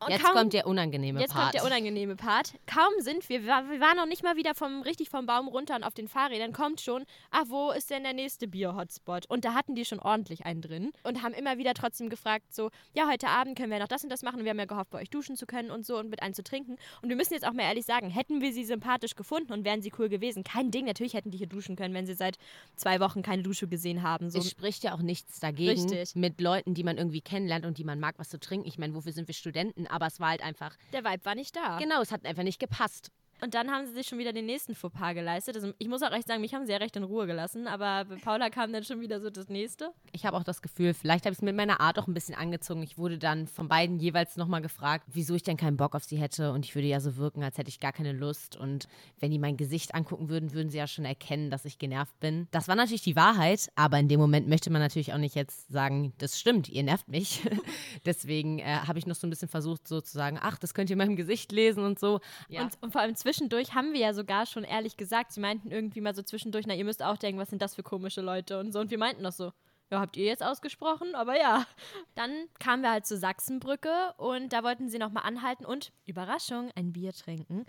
Und 0.00 0.10
jetzt 0.10 0.24
kaum, 0.24 0.34
kommt 0.34 0.52
der 0.52 0.66
unangenehme 0.66 1.20
jetzt 1.20 1.32
Part. 1.32 1.54
Jetzt 1.54 1.62
kommt 1.62 1.72
der 1.72 1.78
unangenehme 1.78 2.16
Part. 2.16 2.54
Kaum 2.66 2.92
sind 2.98 3.28
wir, 3.28 3.42
wir 3.42 3.80
waren 3.80 3.96
noch 3.96 4.06
nicht 4.06 4.22
mal 4.22 4.36
wieder 4.36 4.54
vom, 4.54 4.82
richtig 4.82 5.08
vom 5.08 5.26
Baum 5.26 5.48
runter 5.48 5.76
und 5.76 5.84
auf 5.84 5.94
den 5.94 6.08
Fahrrädern, 6.08 6.52
kommt 6.52 6.80
schon, 6.80 7.04
ach, 7.30 7.44
wo 7.46 7.70
ist 7.70 7.90
denn 7.90 8.02
der 8.02 8.12
nächste 8.12 8.46
Bier-Hotspot? 8.48 9.26
Und 9.30 9.44
da 9.44 9.54
hatten 9.54 9.74
die 9.74 9.84
schon 9.84 10.00
ordentlich 10.00 10.44
einen 10.44 10.60
drin 10.60 10.92
und 11.04 11.22
haben 11.22 11.32
immer 11.32 11.58
wieder 11.58 11.74
trotzdem 11.74 12.10
gefragt, 12.10 12.54
so, 12.54 12.70
ja, 12.92 13.08
heute 13.08 13.28
Abend 13.28 13.56
können 13.56 13.70
wir 13.70 13.78
noch 13.78 13.88
das 13.88 14.02
und 14.02 14.10
das 14.10 14.22
machen. 14.22 14.40
Und 14.40 14.44
wir 14.44 14.50
haben 14.50 14.58
ja 14.58 14.66
gehofft, 14.66 14.90
bei 14.90 15.00
euch 15.00 15.10
duschen 15.10 15.36
zu 15.36 15.46
können 15.46 15.70
und 15.70 15.86
so 15.86 15.98
und 15.98 16.10
mit 16.10 16.22
einem 16.22 16.34
zu 16.34 16.42
trinken. 16.42 16.76
Und 17.00 17.08
wir 17.08 17.16
müssen 17.16 17.32
jetzt 17.32 17.46
auch 17.46 17.52
mal 17.52 17.62
ehrlich 17.62 17.86
sagen, 17.86 18.10
hätten 18.10 18.40
wir 18.40 18.52
sie 18.52 18.64
sympathisch 18.64 19.14
gefunden 19.14 19.52
und 19.52 19.64
wären 19.64 19.80
sie 19.80 19.92
cool 19.98 20.08
gewesen, 20.08 20.44
kein 20.44 20.70
Ding, 20.70 20.84
natürlich 20.86 21.14
hätten 21.14 21.30
die 21.30 21.38
hier 21.38 21.46
duschen 21.46 21.76
können, 21.76 21.94
wenn 21.94 22.06
sie 22.06 22.14
seit 22.14 22.36
zwei 22.76 23.00
Wochen 23.00 23.22
keine 23.22 23.42
Dusche 23.42 23.68
gesehen 23.68 24.02
haben. 24.02 24.30
So. 24.30 24.38
Es 24.38 24.50
spricht 24.50 24.84
ja 24.84 24.94
auch 24.94 25.02
nichts 25.02 25.40
dagegen, 25.40 25.70
richtig. 25.70 26.14
mit 26.14 26.40
Leuten, 26.40 26.74
die 26.74 26.84
man 26.84 26.98
irgendwie 26.98 27.20
kennenlernt 27.20 27.64
und 27.64 27.78
die 27.78 27.84
man 27.84 28.00
mag, 28.00 28.16
was 28.18 28.28
zu 28.28 28.38
trinken. 28.38 28.66
Ich 28.66 28.78
meine, 28.78 28.94
wofür 28.94 29.12
sind 29.12 29.28
wir 29.28 29.34
Studenten? 29.34 29.83
Aber 29.86 30.06
es 30.06 30.20
war 30.20 30.30
halt 30.30 30.42
einfach. 30.42 30.76
Der 30.92 31.04
Vibe 31.04 31.24
war 31.24 31.34
nicht 31.34 31.56
da. 31.56 31.78
Genau, 31.78 32.00
es 32.00 32.12
hat 32.12 32.24
einfach 32.24 32.42
nicht 32.42 32.58
gepasst. 32.58 33.10
Und 33.44 33.52
dann 33.52 33.70
haben 33.70 33.84
sie 33.84 33.92
sich 33.92 34.06
schon 34.06 34.18
wieder 34.18 34.32
den 34.32 34.46
nächsten 34.46 34.74
Fauxpas 34.74 35.12
geleistet. 35.12 35.56
Also 35.56 35.74
ich 35.76 35.86
muss 35.86 36.00
auch 36.00 36.10
recht 36.10 36.26
sagen, 36.26 36.40
mich 36.40 36.54
haben 36.54 36.64
sie 36.64 36.72
ja 36.72 36.78
recht 36.78 36.96
in 36.96 37.04
Ruhe 37.04 37.26
gelassen, 37.26 37.66
aber 37.66 38.06
bei 38.06 38.16
Paula 38.16 38.48
kam 38.48 38.72
dann 38.72 38.84
schon 38.84 39.02
wieder 39.02 39.20
so 39.20 39.28
das 39.28 39.50
nächste. 39.50 39.92
Ich 40.12 40.24
habe 40.24 40.38
auch 40.38 40.44
das 40.44 40.62
Gefühl, 40.62 40.94
vielleicht 40.94 41.26
habe 41.26 41.34
ich 41.34 41.40
es 41.40 41.42
mit 41.42 41.54
meiner 41.54 41.78
Art 41.78 41.98
auch 41.98 42.06
ein 42.06 42.14
bisschen 42.14 42.34
angezogen. 42.34 42.82
Ich 42.82 42.96
wurde 42.96 43.18
dann 43.18 43.46
von 43.46 43.68
beiden 43.68 43.98
jeweils 43.98 44.38
nochmal 44.38 44.62
gefragt, 44.62 45.04
wieso 45.12 45.34
ich 45.34 45.42
denn 45.42 45.58
keinen 45.58 45.76
Bock 45.76 45.94
auf 45.94 46.04
sie 46.04 46.16
hätte. 46.16 46.52
Und 46.52 46.64
ich 46.64 46.74
würde 46.74 46.88
ja 46.88 47.00
so 47.00 47.18
wirken, 47.18 47.44
als 47.44 47.58
hätte 47.58 47.68
ich 47.68 47.80
gar 47.80 47.92
keine 47.92 48.12
Lust. 48.12 48.56
Und 48.56 48.88
wenn 49.20 49.30
die 49.30 49.38
mein 49.38 49.58
Gesicht 49.58 49.94
angucken 49.94 50.30
würden, 50.30 50.54
würden 50.54 50.70
sie 50.70 50.78
ja 50.78 50.86
schon 50.86 51.04
erkennen, 51.04 51.50
dass 51.50 51.66
ich 51.66 51.78
genervt 51.78 52.18
bin. 52.20 52.48
Das 52.50 52.66
war 52.66 52.76
natürlich 52.76 53.02
die 53.02 53.14
Wahrheit, 53.14 53.68
aber 53.74 53.98
in 53.98 54.08
dem 54.08 54.20
Moment 54.20 54.48
möchte 54.48 54.70
man 54.70 54.80
natürlich 54.80 55.12
auch 55.12 55.18
nicht 55.18 55.34
jetzt 55.34 55.70
sagen, 55.70 56.14
das 56.16 56.40
stimmt, 56.40 56.70
ihr 56.70 56.82
nervt 56.82 57.08
mich. 57.08 57.42
Deswegen 58.06 58.58
äh, 58.60 58.64
habe 58.64 58.98
ich 58.98 59.06
noch 59.06 59.16
so 59.16 59.26
ein 59.26 59.30
bisschen 59.30 59.48
versucht, 59.48 59.86
so 59.86 60.00
zu 60.00 60.12
sagen, 60.14 60.38
ach, 60.40 60.58
das 60.58 60.72
könnt 60.72 60.88
ihr 60.88 60.94
in 60.94 60.98
meinem 60.98 61.16
Gesicht 61.16 61.52
lesen 61.52 61.84
und 61.84 61.98
so. 61.98 62.20
Ja. 62.48 62.62
Und, 62.62 62.72
und 62.80 62.92
vor 62.92 63.02
allem 63.02 63.14
zwischendurch 63.34 63.74
haben 63.74 63.92
wir 63.92 64.00
ja 64.00 64.14
sogar 64.14 64.46
schon 64.46 64.62
ehrlich 64.62 64.96
gesagt, 64.96 65.32
sie 65.32 65.40
meinten 65.40 65.72
irgendwie 65.72 66.00
mal 66.00 66.14
so 66.14 66.22
zwischendurch, 66.22 66.66
na, 66.68 66.74
ihr 66.74 66.84
müsst 66.84 67.02
auch 67.02 67.16
denken, 67.16 67.40
was 67.40 67.50
sind 67.50 67.60
das 67.60 67.74
für 67.74 67.82
komische 67.82 68.20
Leute 68.20 68.60
und 68.60 68.72
so. 68.72 68.78
Und 68.78 68.90
wir 68.92 68.98
meinten 68.98 69.24
das 69.24 69.36
so. 69.36 69.52
Ja, 69.90 70.00
habt 70.00 70.16
ihr 70.16 70.24
jetzt 70.24 70.42
ausgesprochen, 70.42 71.14
aber 71.14 71.36
ja. 71.36 71.66
Dann 72.14 72.30
kamen 72.60 72.82
wir 72.82 72.92
halt 72.92 73.06
zur 73.06 73.18
Sachsenbrücke 73.18 74.14
und 74.18 74.52
da 74.52 74.62
wollten 74.62 74.88
sie 74.88 74.98
nochmal 74.98 75.24
anhalten 75.24 75.64
und, 75.64 75.92
Überraschung, 76.06 76.70
ein 76.76 76.92
Bier 76.92 77.12
trinken. 77.12 77.66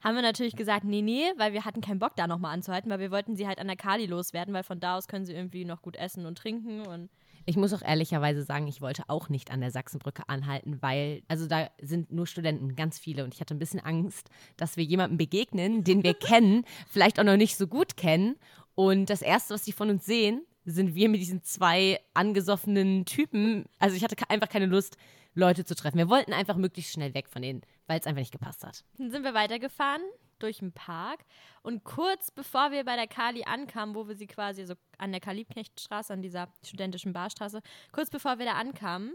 Haben 0.00 0.16
wir 0.16 0.22
natürlich 0.22 0.56
gesagt, 0.56 0.84
nee, 0.84 1.02
nee, 1.02 1.30
weil 1.36 1.52
wir 1.52 1.66
hatten 1.66 1.82
keinen 1.82 1.98
Bock 1.98 2.16
da 2.16 2.26
nochmal 2.26 2.54
anzuhalten, 2.54 2.90
weil 2.90 3.00
wir 3.00 3.10
wollten 3.10 3.36
sie 3.36 3.46
halt 3.46 3.58
an 3.58 3.66
der 3.66 3.76
Kali 3.76 4.06
loswerden, 4.06 4.54
weil 4.54 4.64
von 4.64 4.80
da 4.80 4.96
aus 4.96 5.06
können 5.06 5.26
sie 5.26 5.34
irgendwie 5.34 5.66
noch 5.66 5.82
gut 5.82 5.96
essen 5.96 6.24
und 6.24 6.38
trinken 6.38 6.86
und 6.86 7.10
ich 7.46 7.56
muss 7.56 7.72
auch 7.72 7.82
ehrlicherweise 7.82 8.42
sagen, 8.42 8.66
ich 8.66 8.80
wollte 8.80 9.04
auch 9.08 9.28
nicht 9.28 9.50
an 9.50 9.60
der 9.60 9.70
Sachsenbrücke 9.70 10.28
anhalten, 10.28 10.78
weil, 10.80 11.22
also 11.28 11.46
da 11.46 11.70
sind 11.80 12.10
nur 12.10 12.26
Studenten, 12.26 12.76
ganz 12.76 12.98
viele. 12.98 13.24
Und 13.24 13.34
ich 13.34 13.40
hatte 13.40 13.54
ein 13.54 13.58
bisschen 13.58 13.80
Angst, 13.80 14.30
dass 14.56 14.76
wir 14.76 14.84
jemandem 14.84 15.18
begegnen, 15.18 15.84
den 15.84 16.02
wir 16.02 16.14
kennen, 16.14 16.64
vielleicht 16.88 17.20
auch 17.20 17.24
noch 17.24 17.36
nicht 17.36 17.56
so 17.56 17.66
gut 17.66 17.96
kennen. 17.96 18.36
Und 18.74 19.10
das 19.10 19.22
Erste, 19.22 19.54
was 19.54 19.64
sie 19.64 19.72
von 19.72 19.90
uns 19.90 20.04
sehen, 20.04 20.42
sind 20.64 20.94
wir 20.94 21.08
mit 21.08 21.20
diesen 21.20 21.42
zwei 21.42 22.00
angesoffenen 22.14 23.04
Typen. 23.04 23.66
Also 23.78 23.96
ich 23.96 24.02
hatte 24.02 24.16
einfach 24.30 24.48
keine 24.48 24.66
Lust, 24.66 24.96
Leute 25.34 25.64
zu 25.64 25.74
treffen. 25.74 25.98
Wir 25.98 26.08
wollten 26.08 26.32
einfach 26.32 26.56
möglichst 26.56 26.92
schnell 26.92 27.12
weg 27.12 27.28
von 27.28 27.42
denen, 27.42 27.62
weil 27.86 28.00
es 28.00 28.06
einfach 28.06 28.20
nicht 28.20 28.32
gepasst 28.32 28.64
hat. 28.64 28.84
Dann 28.98 29.10
sind 29.10 29.24
wir 29.24 29.34
weitergefahren 29.34 30.02
durch 30.44 30.58
den 30.58 30.72
Park 30.72 31.24
und 31.62 31.84
kurz 31.84 32.30
bevor 32.30 32.70
wir 32.70 32.84
bei 32.84 32.96
der 32.96 33.08
Kali 33.08 33.44
ankamen, 33.44 33.94
wo 33.94 34.06
wir 34.06 34.14
sie 34.14 34.26
quasi 34.26 34.64
so 34.64 34.74
an 34.98 35.10
der 35.10 35.20
Karl-Liebknecht-Straße, 35.20 36.12
an 36.12 36.22
dieser 36.22 36.48
studentischen 36.64 37.12
Barstraße, 37.12 37.60
kurz 37.92 38.10
bevor 38.10 38.38
wir 38.38 38.46
da 38.46 38.52
ankamen, 38.52 39.14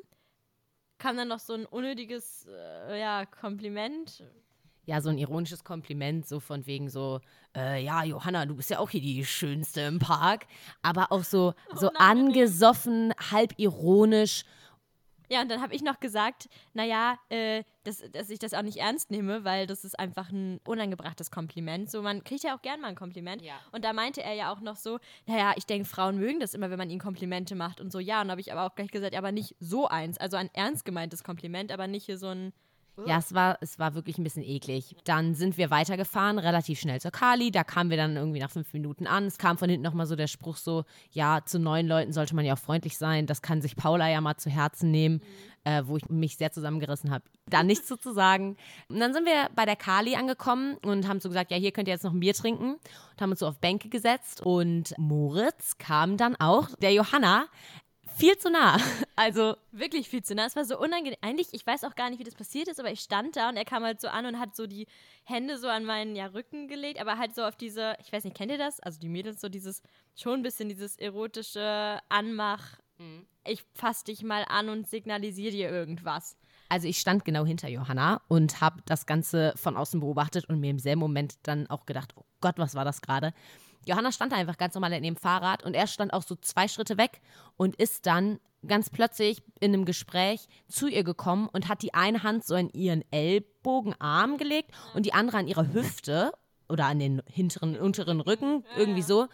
kam 0.98 1.16
dann 1.16 1.30
noch 1.30 1.40
so 1.40 1.54
ein 1.54 1.66
unnötiges 1.66 2.48
äh, 2.48 3.00
ja, 3.00 3.26
Kompliment 3.26 4.24
ja, 4.90 5.02
so 5.02 5.10
ein 5.10 5.20
ironisches 5.20 5.64
Kompliment, 5.64 6.28
so 6.28 6.40
von 6.40 6.66
wegen 6.66 6.90
so, 6.90 7.22
äh, 7.56 7.84
ja, 7.84 8.04
Johanna, 8.04 8.48
du 8.48 8.56
bist 8.56 8.72
ja 8.72 8.80
auch 8.80 8.90
hier 8.90 9.02
die 9.02 9.24
Schönste 9.24 9.82
im 9.82 10.00
Park. 10.00 10.48
Aber 10.82 11.12
auch 11.12 11.24
so, 11.24 11.54
so 11.76 11.92
angesoffen, 11.94 13.14
halb 13.32 13.54
ironisch. 13.58 14.46
Ja, 15.30 15.42
und 15.42 15.50
dann 15.50 15.62
habe 15.62 15.76
ich 15.76 15.84
noch 15.84 16.00
gesagt, 16.00 16.50
naja, 16.74 17.18
äh, 17.30 17.64
dass, 17.84 18.04
dass 18.12 18.30
ich 18.30 18.40
das 18.40 18.54
auch 18.54 18.64
nicht 18.64 18.78
ernst 18.78 19.12
nehme, 19.12 19.44
weil 19.44 19.68
das 19.68 19.86
ist 19.86 19.98
einfach 19.98 20.32
ein 20.32 20.60
unangebrachtes 20.66 21.32
Kompliment. 21.32 21.90
So, 21.90 22.02
man 22.02 22.24
kriegt 22.24 22.44
ja 22.44 22.56
auch 22.56 22.62
gern 22.62 22.82
mal 22.82 22.88
ein 22.88 22.96
Kompliment. 22.96 23.42
Ja. 23.42 23.54
Und 23.72 23.86
da 23.86 23.94
meinte 23.94 24.24
er 24.24 24.34
ja 24.34 24.52
auch 24.52 24.60
noch 24.60 24.76
so, 24.76 25.00
naja, 25.28 25.54
ich 25.56 25.66
denke, 25.66 25.88
Frauen 25.88 26.18
mögen 26.18 26.40
das 26.40 26.54
immer, 26.54 26.70
wenn 26.72 26.78
man 26.78 26.90
ihnen 26.90 27.00
Komplimente 27.00 27.56
macht 27.56 27.80
und 27.80 27.92
so. 27.92 28.00
Ja, 28.00 28.22
und 28.22 28.32
habe 28.32 28.42
ich 28.42 28.52
aber 28.52 28.66
auch 28.66 28.76
gleich 28.76 28.92
gesagt, 28.92 29.16
aber 29.16 29.32
nicht 29.32 29.56
so 29.60 29.88
eins. 29.88 30.18
Also 30.18 30.38
ein 30.38 30.50
ernst 30.54 30.84
gemeintes 30.84 31.24
Kompliment, 31.24 31.72
aber 31.72 31.88
nicht 31.88 32.06
hier 32.06 32.18
so 32.18 32.28
ein 32.28 32.54
ja, 33.06 33.18
es 33.18 33.34
war, 33.34 33.58
es 33.62 33.80
war 33.80 33.96
wirklich 33.96 34.18
ein 34.18 34.24
bisschen 34.24 34.44
eklig. 34.44 34.96
Dann 35.04 35.36
sind 35.36 35.58
wir 35.58 35.70
weitergefahren, 35.70 36.40
relativ 36.40 36.80
schnell 36.80 37.00
zur 37.00 37.12
Kali. 37.12 37.52
Da 37.52 37.64
kamen 37.64 37.90
wir 37.90 37.98
dann 37.98 38.16
irgendwie 38.16 38.40
nach 38.40 38.52
fünf 38.52 38.74
Minuten 38.74 39.08
an. 39.08 39.26
Es 39.26 39.38
kam 39.38 39.58
von 39.58 39.70
hinten 39.70 39.84
nochmal 39.84 40.06
so 40.06 40.16
der 40.16 40.28
Spruch 40.28 40.58
so, 40.58 40.84
ja, 41.12 41.42
zu 41.46 41.60
neuen 41.60 41.88
Leuten 41.88 42.14
sollte 42.14 42.36
man 42.36 42.46
ja 42.46 42.54
auch 42.54 42.60
freundlich 42.60 42.98
sein. 42.98 43.26
Das 43.26 43.42
kann 43.42 43.62
sich 43.62 43.76
Paula 43.76 44.10
ja 44.10 44.22
mal 44.22 44.38
zu 44.38 44.50
Herzen 44.50 44.92
nehmen, 44.92 45.16
mhm. 45.16 45.72
äh, 45.72 45.88
wo 45.88 45.98
ich 45.98 46.10
mich 46.10 46.38
sehr 46.38 46.52
zusammengerissen 46.52 47.12
habe. 47.12 47.24
Da 47.48 47.64
nichts 47.64 47.88
zu, 47.88 47.98
zu 47.98 48.14
sagen. 48.14 48.58
Und 48.90 49.00
dann 49.00 49.14
sind 49.14 49.26
wir 49.26 49.50
bei 49.56 49.66
der 49.66 49.76
Kali 49.76 50.16
angekommen 50.16 50.78
und 50.84 51.08
haben 51.08 51.20
so 51.20 51.30
gesagt, 51.30 51.52
ja, 51.52 51.58
hier 51.58 51.72
könnt 51.72 51.88
ihr 51.88 51.94
jetzt 51.94 52.04
noch 52.04 52.14
ein 52.14 52.20
Bier 52.20 52.34
trinken. 52.34 52.74
Und 52.74 53.22
haben 53.22 53.32
uns 53.32 53.40
so 53.40 53.48
auf 53.48 53.60
Bänke 53.60 53.90
gesetzt. 53.90 54.42
Und 54.46 54.94
Moritz 54.98 55.78
kam 55.78 56.18
dann 56.18 56.36
auch, 56.36 56.70
der 56.82 56.94
Johanna, 56.94 57.46
viel 58.20 58.38
zu 58.38 58.50
nah. 58.50 58.78
Also 59.16 59.58
wirklich 59.74 60.08
viel 60.08 60.24
zu 60.24 60.34
nah. 60.34 60.46
Es 60.46 60.56
war 60.56 60.64
so 60.64 60.80
unangenehm. 60.80 61.18
Eigentlich, 61.20 61.50
ich 61.52 61.68
weiß 61.68 61.84
auch 61.84 61.96
gar 61.96 62.10
nicht, 62.10 62.20
wie 62.20 62.24
das 62.24 62.36
passiert 62.36 62.70
ist, 62.70 62.80
aber 62.80 62.90
ich 62.90 63.02
stand 63.02 63.36
da 63.36 63.50
und 63.50 63.58
er 63.58 63.66
kam 63.66 63.84
halt 63.84 64.00
so 64.00 64.08
an 64.08 64.26
und 64.26 64.40
hat 64.40 64.56
so 64.56 64.66
die 64.66 64.88
Hände 65.26 65.58
so 65.58 65.68
an 65.68 65.84
meinen 65.84 66.16
ja, 66.16 66.28
Rücken 66.28 66.70
gelegt, 66.70 67.02
aber 67.02 67.18
halt 67.18 67.36
so 67.36 67.44
auf 67.44 67.58
diese, 67.58 67.98
ich 68.00 68.14
weiß 68.14 68.24
nicht, 68.24 68.38
kennt 68.38 68.50
ihr 68.50 68.58
das? 68.58 68.80
Also 68.80 68.98
die 68.98 69.10
Mädels 69.10 69.42
so 69.42 69.50
dieses, 69.50 69.82
schon 70.16 70.40
ein 70.40 70.44
bisschen 70.44 70.70
dieses 70.70 70.96
erotische 70.98 72.00
Anmach. 72.08 72.80
Mhm. 72.98 73.26
Ich 73.46 73.66
fass 73.74 74.06
dich 74.06 74.24
mal 74.24 74.46
an 74.48 74.70
und 74.70 74.88
signalisiere 74.88 75.52
dir 75.52 75.70
irgendwas. 75.70 76.38
Also 76.70 76.88
ich 76.88 77.00
stand 77.00 77.26
genau 77.26 77.46
hinter 77.46 77.68
Johanna 77.68 78.22
und 78.30 78.62
habe 78.62 78.82
das 78.86 79.06
Ganze 79.06 79.54
von 79.58 79.76
außen 79.76 80.00
beobachtet 80.00 80.48
und 80.48 80.62
mir 80.62 80.70
im 80.70 80.80
selben 80.80 81.02
Moment 81.02 81.36
dann 81.44 81.68
auch 81.68 81.86
gedacht, 81.86 82.14
oh 82.16 82.24
Gott, 82.40 82.58
was 82.58 82.76
war 82.76 82.86
das 82.86 83.02
gerade? 83.02 83.34
Johanna 83.90 84.12
stand 84.12 84.32
da 84.32 84.38
einfach 84.38 84.58
ganz 84.58 84.76
normal 84.76 84.94
in 84.94 85.04
dem 85.04 85.16
Fahrrad 85.16 85.64
und 85.64 85.74
er 85.74 85.88
stand 85.88 86.14
auch 86.14 86.22
so 86.22 86.36
zwei 86.36 86.68
Schritte 86.68 86.98
weg 86.98 87.22
und 87.58 87.76
ist 87.76 88.06
dann 88.06 88.40
ganz 88.68 88.90
plötzlich 88.90 89.42
in 89.60 89.74
einem 89.74 89.86
Gespräch 89.86 90.48
zu 90.68 90.88
ihr 90.88 91.04
gekommen 91.04 91.50
und 91.52 91.68
hat 91.68 91.82
die 91.82 91.94
eine 91.94 92.24
Hand 92.24 92.46
so 92.46 92.56
in 92.56 92.70
ihren 92.70 93.04
Ellbogenarm 93.12 94.38
gelegt 94.38 94.72
und 94.94 95.06
die 95.06 95.14
andere 95.14 95.38
an 95.38 95.48
ihre 95.48 95.74
Hüfte 95.74 96.32
oder 96.68 96.86
an 96.86 97.00
den 97.00 97.24
hinteren, 97.26 97.78
unteren 97.78 98.22
Rücken, 98.22 98.64
irgendwie 98.78 99.02
so 99.02 99.28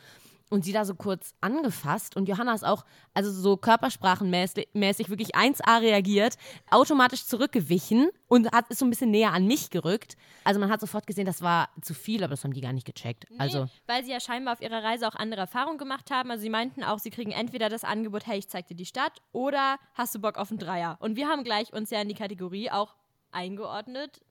und 0.49 0.63
sie 0.63 0.73
da 0.73 0.85
so 0.85 0.95
kurz 0.95 1.33
angefasst 1.41 2.15
und 2.15 2.29
Johanna 2.29 2.53
ist 2.53 2.65
auch, 2.65 2.85
also 3.13 3.31
so 3.31 3.57
körpersprachenmäßig 3.57 5.09
wirklich 5.09 5.35
1A 5.35 5.81
reagiert, 5.81 6.37
automatisch 6.69 7.25
zurückgewichen 7.25 8.09
und 8.27 8.51
hat, 8.51 8.69
ist 8.69 8.79
so 8.79 8.85
ein 8.85 8.89
bisschen 8.89 9.11
näher 9.11 9.33
an 9.33 9.47
mich 9.47 9.69
gerückt. 9.69 10.15
Also 10.43 10.59
man 10.59 10.69
hat 10.69 10.81
sofort 10.81 11.07
gesehen, 11.07 11.25
das 11.25 11.41
war 11.41 11.69
zu 11.81 11.93
viel, 11.93 12.23
aber 12.23 12.31
das 12.31 12.43
haben 12.43 12.53
die 12.53 12.61
gar 12.61 12.73
nicht 12.73 12.85
gecheckt. 12.85 13.25
Nee, 13.29 13.37
also, 13.39 13.67
weil 13.87 14.03
sie 14.03 14.11
ja 14.11 14.19
scheinbar 14.19 14.53
auf 14.53 14.61
ihrer 14.61 14.83
Reise 14.83 15.07
auch 15.07 15.15
andere 15.15 15.41
Erfahrungen 15.41 15.77
gemacht 15.77 16.11
haben. 16.11 16.29
Also 16.29 16.43
sie 16.43 16.49
meinten 16.49 16.83
auch, 16.83 16.99
sie 16.99 17.09
kriegen 17.09 17.31
entweder 17.31 17.69
das 17.69 17.83
Angebot, 17.83 18.27
hey, 18.27 18.37
ich 18.37 18.47
zeig 18.47 18.67
dir 18.67 18.75
die 18.75 18.85
Stadt 18.85 19.21
oder 19.31 19.77
hast 19.95 20.13
du 20.13 20.19
Bock 20.19 20.37
auf 20.37 20.51
einen 20.51 20.59
Dreier? 20.59 20.97
Und 20.99 21.15
wir 21.15 21.27
haben 21.27 21.43
gleich 21.43 21.73
uns 21.73 21.89
ja 21.89 22.01
in 22.01 22.07
die 22.07 22.15
Kategorie 22.15 22.69
auch 22.69 22.95
eingeordnet, 23.31 24.21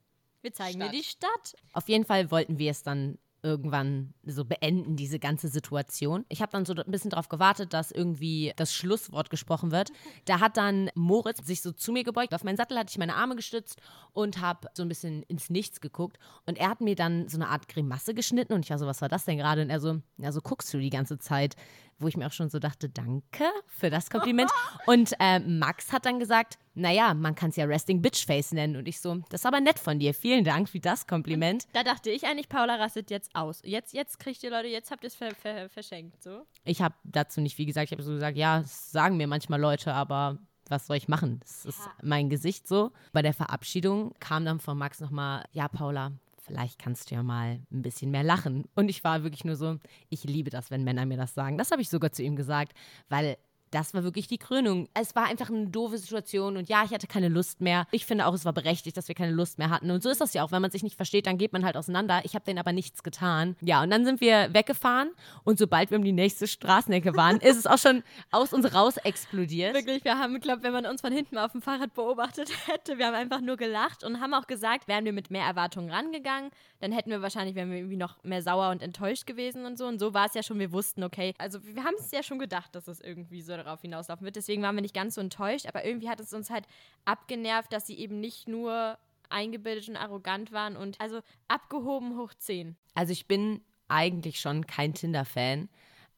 wir 0.42 0.52
zeigen 0.52 0.80
Stadt. 0.80 0.92
dir 0.92 0.98
die 0.98 1.04
Stadt. 1.04 1.56
Auf 1.72 1.88
jeden 1.88 2.04
Fall 2.04 2.30
wollten 2.30 2.58
wir 2.58 2.70
es 2.70 2.82
dann 2.82 3.18
irgendwann 3.44 4.14
so 4.24 4.44
beenden, 4.44 4.96
diese 4.96 5.18
ganze 5.18 5.48
Situation. 5.48 6.24
Ich 6.30 6.40
habe 6.40 6.50
dann 6.50 6.64
so 6.64 6.74
ein 6.74 6.90
bisschen 6.90 7.10
darauf 7.10 7.28
gewartet, 7.28 7.74
dass 7.74 7.92
irgendwie 7.92 8.52
das 8.56 8.74
Schlusswort 8.74 9.30
gesprochen 9.30 9.70
wird. 9.70 9.90
Da 10.24 10.40
hat 10.40 10.56
dann 10.56 10.90
Moritz 10.94 11.44
sich 11.46 11.60
so 11.60 11.70
zu 11.70 11.92
mir 11.92 12.02
gebeugt. 12.02 12.34
Auf 12.34 12.44
meinen 12.44 12.56
Sattel 12.56 12.78
hatte 12.78 12.90
ich 12.90 12.98
meine 12.98 13.14
Arme 13.14 13.36
gestützt 13.36 13.78
und 14.12 14.40
habe 14.40 14.68
so 14.72 14.82
ein 14.82 14.88
bisschen 14.88 15.22
ins 15.24 15.50
Nichts 15.50 15.82
geguckt. 15.82 16.18
Und 16.46 16.56
er 16.56 16.70
hat 16.70 16.80
mir 16.80 16.94
dann 16.94 17.28
so 17.28 17.36
eine 17.36 17.48
Art 17.48 17.68
Grimasse 17.68 18.14
geschnitten 18.14 18.54
und 18.54 18.64
ich 18.64 18.70
war 18.70 18.78
so, 18.78 18.86
was 18.86 19.02
war 19.02 19.10
das 19.10 19.26
denn 19.26 19.36
gerade? 19.36 19.60
Und 19.60 19.70
er 19.70 19.80
so, 19.80 20.00
ja, 20.16 20.32
so 20.32 20.40
guckst 20.40 20.72
du 20.72 20.78
die 20.78 20.88
ganze 20.88 21.18
Zeit 21.18 21.56
wo 21.98 22.08
ich 22.08 22.16
mir 22.16 22.26
auch 22.26 22.32
schon 22.32 22.48
so 22.48 22.58
dachte, 22.58 22.88
danke 22.88 23.44
für 23.66 23.90
das 23.90 24.10
Kompliment. 24.10 24.50
Und 24.86 25.12
äh, 25.18 25.38
Max 25.40 25.92
hat 25.92 26.06
dann 26.06 26.18
gesagt, 26.18 26.58
naja, 26.74 27.14
man 27.14 27.34
kann 27.34 27.50
es 27.50 27.56
ja 27.56 27.64
Resting 27.64 28.02
Bitch 28.02 28.26
Face 28.26 28.52
nennen. 28.52 28.76
Und 28.76 28.88
ich 28.88 29.00
so, 29.00 29.16
das 29.30 29.42
ist 29.42 29.46
aber 29.46 29.60
nett 29.60 29.78
von 29.78 29.98
dir. 29.98 30.14
Vielen 30.14 30.44
Dank 30.44 30.68
für 30.68 30.80
das 30.80 31.06
Kompliment. 31.06 31.66
Da 31.72 31.82
dachte 31.82 32.10
ich 32.10 32.26
eigentlich, 32.26 32.48
Paula 32.48 32.76
rastet 32.76 33.10
jetzt 33.10 33.34
aus. 33.34 33.60
Jetzt, 33.64 33.94
jetzt 33.94 34.18
kriegt 34.18 34.42
ihr 34.42 34.50
Leute, 34.50 34.68
jetzt 34.68 34.90
habt 34.90 35.04
ihr 35.04 35.08
es 35.08 35.14
ver 35.14 35.34
ver 35.34 35.68
verschenkt. 35.68 36.22
So. 36.22 36.44
Ich 36.64 36.82
habe 36.82 36.94
dazu 37.04 37.40
nicht 37.40 37.56
viel 37.56 37.66
gesagt. 37.66 37.86
Ich 37.86 37.92
habe 37.92 38.02
so 38.02 38.12
gesagt, 38.12 38.36
ja, 38.36 38.60
das 38.60 38.90
sagen 38.90 39.16
mir 39.16 39.26
manchmal 39.26 39.60
Leute, 39.60 39.94
aber 39.94 40.38
was 40.68 40.86
soll 40.86 40.96
ich 40.96 41.08
machen? 41.08 41.40
Das 41.40 41.64
ist 41.64 41.80
mein 42.02 42.30
Gesicht 42.30 42.66
so. 42.66 42.92
Bei 43.12 43.22
der 43.22 43.34
Verabschiedung 43.34 44.14
kam 44.18 44.44
dann 44.44 44.60
von 44.60 44.78
Max 44.78 45.00
nochmal, 45.00 45.44
ja, 45.52 45.68
Paula, 45.68 46.12
vielleicht 46.44 46.78
kannst 46.78 47.10
du 47.10 47.14
ja 47.14 47.22
mal 47.22 47.60
ein 47.72 47.82
bisschen 47.82 48.10
mehr 48.10 48.22
lachen. 48.22 48.64
Und 48.74 48.88
ich 48.88 49.02
war 49.04 49.22
wirklich 49.22 49.44
nur 49.44 49.56
so, 49.56 49.78
ich 50.10 50.24
liebe 50.24 50.50
das, 50.50 50.70
wenn 50.70 50.84
Männer 50.84 51.06
mir 51.06 51.16
das 51.16 51.34
sagen. 51.34 51.58
Das 51.58 51.70
habe 51.70 51.82
ich 51.82 51.88
sogar 51.88 52.12
zu 52.12 52.22
ihm 52.22 52.36
gesagt, 52.36 52.72
weil 53.08 53.36
das 53.74 53.92
war 53.92 54.04
wirklich 54.04 54.28
die 54.28 54.38
Krönung. 54.38 54.88
Es 54.94 55.16
war 55.16 55.26
einfach 55.26 55.50
eine 55.50 55.66
doofe 55.66 55.98
Situation 55.98 56.56
und 56.56 56.68
ja, 56.68 56.84
ich 56.84 56.92
hatte 56.92 57.08
keine 57.08 57.28
Lust 57.28 57.60
mehr. 57.60 57.86
Ich 57.90 58.06
finde 58.06 58.26
auch, 58.26 58.34
es 58.34 58.44
war 58.44 58.52
berechtigt, 58.52 58.96
dass 58.96 59.08
wir 59.08 59.16
keine 59.16 59.32
Lust 59.32 59.58
mehr 59.58 59.68
hatten. 59.68 59.90
Und 59.90 60.02
so 60.02 60.10
ist 60.10 60.20
das 60.20 60.32
ja 60.32 60.44
auch. 60.44 60.52
Wenn 60.52 60.62
man 60.62 60.70
sich 60.70 60.84
nicht 60.84 60.94
versteht, 60.94 61.26
dann 61.26 61.38
geht 61.38 61.52
man 61.52 61.64
halt 61.64 61.76
auseinander. 61.76 62.20
Ich 62.24 62.36
habe 62.36 62.44
denen 62.44 62.60
aber 62.60 62.72
nichts 62.72 63.02
getan. 63.02 63.56
Ja, 63.60 63.82
und 63.82 63.90
dann 63.90 64.04
sind 64.04 64.20
wir 64.20 64.54
weggefahren 64.54 65.10
und 65.42 65.58
sobald 65.58 65.90
wir 65.90 65.98
um 65.98 66.04
die 66.04 66.12
nächste 66.12 66.46
Straßenecke 66.46 67.16
waren, 67.16 67.38
ist 67.38 67.56
es 67.56 67.66
auch 67.66 67.78
schon 67.78 68.04
aus 68.30 68.52
uns 68.52 68.72
raus 68.72 68.96
explodiert. 68.98 69.74
Wirklich, 69.74 70.04
wir 70.04 70.18
haben, 70.18 70.38
glaube 70.40 70.62
wenn 70.62 70.72
man 70.72 70.86
uns 70.86 71.00
von 71.00 71.12
hinten 71.12 71.36
auf 71.36 71.52
dem 71.52 71.60
Fahrrad 71.60 71.94
beobachtet 71.94 72.50
hätte, 72.66 72.98
wir 72.98 73.06
haben 73.06 73.14
einfach 73.14 73.40
nur 73.40 73.56
gelacht 73.56 74.04
und 74.04 74.20
haben 74.20 74.34
auch 74.34 74.46
gesagt, 74.46 74.86
wären 74.86 75.04
wir 75.04 75.12
mit 75.12 75.30
mehr 75.30 75.44
Erwartungen 75.44 75.90
rangegangen, 75.90 76.50
dann 76.80 76.92
hätten 76.92 77.10
wir 77.10 77.22
wahrscheinlich, 77.22 77.56
wären 77.56 77.70
wir 77.70 77.78
irgendwie 77.78 77.96
noch 77.96 78.22
mehr 78.22 78.42
sauer 78.42 78.70
und 78.70 78.82
enttäuscht 78.82 79.26
gewesen 79.26 79.66
und 79.66 79.78
so. 79.78 79.86
Und 79.86 79.98
so 79.98 80.14
war 80.14 80.26
es 80.26 80.34
ja 80.34 80.42
schon, 80.42 80.58
wir 80.58 80.70
wussten, 80.70 81.02
okay, 81.02 81.34
also 81.38 81.64
wir 81.64 81.82
haben 81.82 81.94
es 81.98 82.10
ja 82.12 82.22
schon 82.22 82.38
gedacht, 82.38 82.74
dass 82.74 82.88
es 82.88 83.00
irgendwie 83.00 83.42
so 83.42 83.63
darauf 83.64 83.80
hinauslaufen 83.80 84.24
wird. 84.24 84.36
Deswegen 84.36 84.62
waren 84.62 84.74
wir 84.74 84.82
nicht 84.82 84.94
ganz 84.94 85.14
so 85.16 85.20
enttäuscht, 85.20 85.66
aber 85.66 85.84
irgendwie 85.84 86.08
hat 86.08 86.20
es 86.20 86.32
uns 86.32 86.50
halt 86.50 86.66
abgenervt, 87.04 87.72
dass 87.72 87.86
sie 87.86 87.98
eben 87.98 88.20
nicht 88.20 88.48
nur 88.48 88.98
eingebildet 89.28 89.88
und 89.88 89.96
arrogant 89.96 90.52
waren 90.52 90.76
und 90.76 91.00
also 91.00 91.20
abgehoben 91.48 92.18
hoch 92.18 92.32
10. 92.34 92.76
Also 92.94 93.12
ich 93.12 93.26
bin 93.26 93.62
eigentlich 93.88 94.40
schon 94.40 94.66
kein 94.66 94.94
Tinder-Fan. 94.94 95.68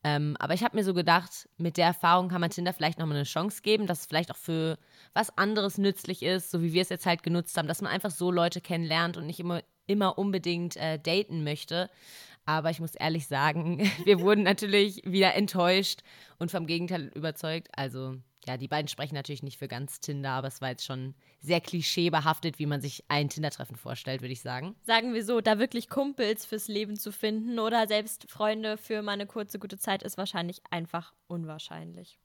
Ähm, 0.04 0.36
aber 0.38 0.54
ich 0.54 0.62
habe 0.62 0.76
mir 0.76 0.84
so 0.84 0.94
gedacht, 0.94 1.48
mit 1.56 1.76
der 1.76 1.86
Erfahrung 1.86 2.28
kann 2.28 2.40
man 2.40 2.50
Tinder 2.50 2.72
vielleicht 2.72 2.98
nochmal 2.98 3.16
eine 3.16 3.24
Chance 3.24 3.62
geben, 3.62 3.88
dass 3.88 4.00
es 4.00 4.06
vielleicht 4.06 4.30
auch 4.30 4.36
für 4.36 4.78
was 5.14 5.36
anderes 5.36 5.78
nützlich 5.78 6.22
ist, 6.22 6.50
so 6.50 6.62
wie 6.62 6.72
wir 6.72 6.82
es 6.82 6.90
jetzt 6.90 7.06
halt 7.06 7.24
genutzt 7.24 7.56
haben, 7.56 7.66
dass 7.66 7.82
man 7.82 7.90
einfach 7.90 8.12
so 8.12 8.30
Leute 8.30 8.60
kennenlernt 8.60 9.16
und 9.16 9.26
nicht 9.26 9.40
immer, 9.40 9.62
immer 9.86 10.16
unbedingt 10.16 10.76
äh, 10.76 10.98
daten 11.00 11.42
möchte. 11.42 11.90
Aber 12.46 12.70
ich 12.70 12.80
muss 12.80 12.94
ehrlich 12.94 13.26
sagen, 13.26 13.90
wir 14.04 14.20
wurden 14.20 14.44
natürlich 14.44 15.02
wieder 15.04 15.34
enttäuscht 15.34 16.00
und 16.38 16.50
vom 16.50 16.66
Gegenteil 16.66 17.10
überzeugt. 17.14 17.68
Also 17.76 18.16
ja, 18.46 18.56
die 18.56 18.68
beiden 18.68 18.86
sprechen 18.86 19.16
natürlich 19.16 19.42
nicht 19.42 19.58
für 19.58 19.66
ganz 19.66 19.98
Tinder, 19.98 20.30
aber 20.30 20.46
es 20.46 20.60
war 20.60 20.68
jetzt 20.68 20.84
schon 20.84 21.14
sehr 21.40 21.60
klischeebehaftet, 21.60 22.60
wie 22.60 22.66
man 22.66 22.80
sich 22.80 23.04
ein 23.08 23.28
Tinder-Treffen 23.28 23.76
vorstellt, 23.76 24.20
würde 24.20 24.32
ich 24.32 24.40
sagen. 24.40 24.76
Sagen 24.84 25.14
wir 25.14 25.24
so, 25.24 25.40
da 25.40 25.58
wirklich 25.58 25.88
Kumpels 25.88 26.46
fürs 26.46 26.68
Leben 26.68 26.96
zu 26.96 27.10
finden 27.10 27.58
oder 27.58 27.88
selbst 27.88 28.30
Freunde 28.30 28.76
für 28.76 29.02
mal 29.02 29.12
eine 29.12 29.26
kurze, 29.26 29.58
gute 29.58 29.78
Zeit 29.78 30.04
ist 30.04 30.16
wahrscheinlich 30.16 30.62
einfach 30.70 31.12
unwahrscheinlich. 31.26 32.20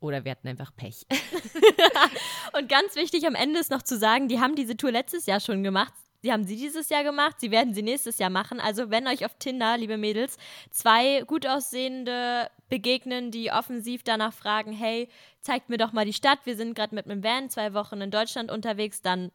Oder 0.00 0.24
wir 0.24 0.32
hatten 0.32 0.48
einfach 0.48 0.74
Pech. 0.74 1.06
Und 2.58 2.68
ganz 2.68 2.94
wichtig 2.94 3.26
am 3.26 3.34
Ende 3.34 3.60
ist 3.60 3.70
noch 3.70 3.82
zu 3.82 3.98
sagen, 3.98 4.28
die 4.28 4.40
haben 4.40 4.54
diese 4.54 4.76
Tour 4.76 4.92
letztes 4.92 5.26
Jahr 5.26 5.40
schon 5.40 5.62
gemacht. 5.62 5.94
Sie 6.24 6.32
haben 6.32 6.46
sie 6.46 6.56
dieses 6.56 6.88
Jahr 6.88 7.04
gemacht, 7.04 7.38
sie 7.38 7.50
werden 7.50 7.74
sie 7.74 7.82
nächstes 7.82 8.16
Jahr 8.16 8.30
machen. 8.30 8.58
Also 8.58 8.88
wenn 8.88 9.06
euch 9.06 9.26
auf 9.26 9.34
Tinder, 9.38 9.76
liebe 9.76 9.98
Mädels, 9.98 10.38
zwei 10.70 11.20
gut 11.26 11.46
aussehende 11.46 12.48
begegnen, 12.70 13.30
die 13.30 13.52
offensiv 13.52 14.04
danach 14.04 14.32
fragen, 14.32 14.72
hey, 14.72 15.10
zeigt 15.42 15.68
mir 15.68 15.76
doch 15.76 15.92
mal 15.92 16.06
die 16.06 16.14
Stadt, 16.14 16.38
wir 16.44 16.56
sind 16.56 16.74
gerade 16.74 16.94
mit 16.94 17.04
einem 17.04 17.22
Van 17.22 17.50
zwei 17.50 17.74
Wochen 17.74 18.00
in 18.00 18.10
Deutschland 18.10 18.50
unterwegs, 18.50 19.02
dann 19.02 19.32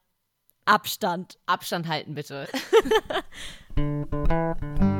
Abstand. 0.65 1.38
Abstand 1.45 1.88
halten 1.88 2.15
bitte. 2.15 2.47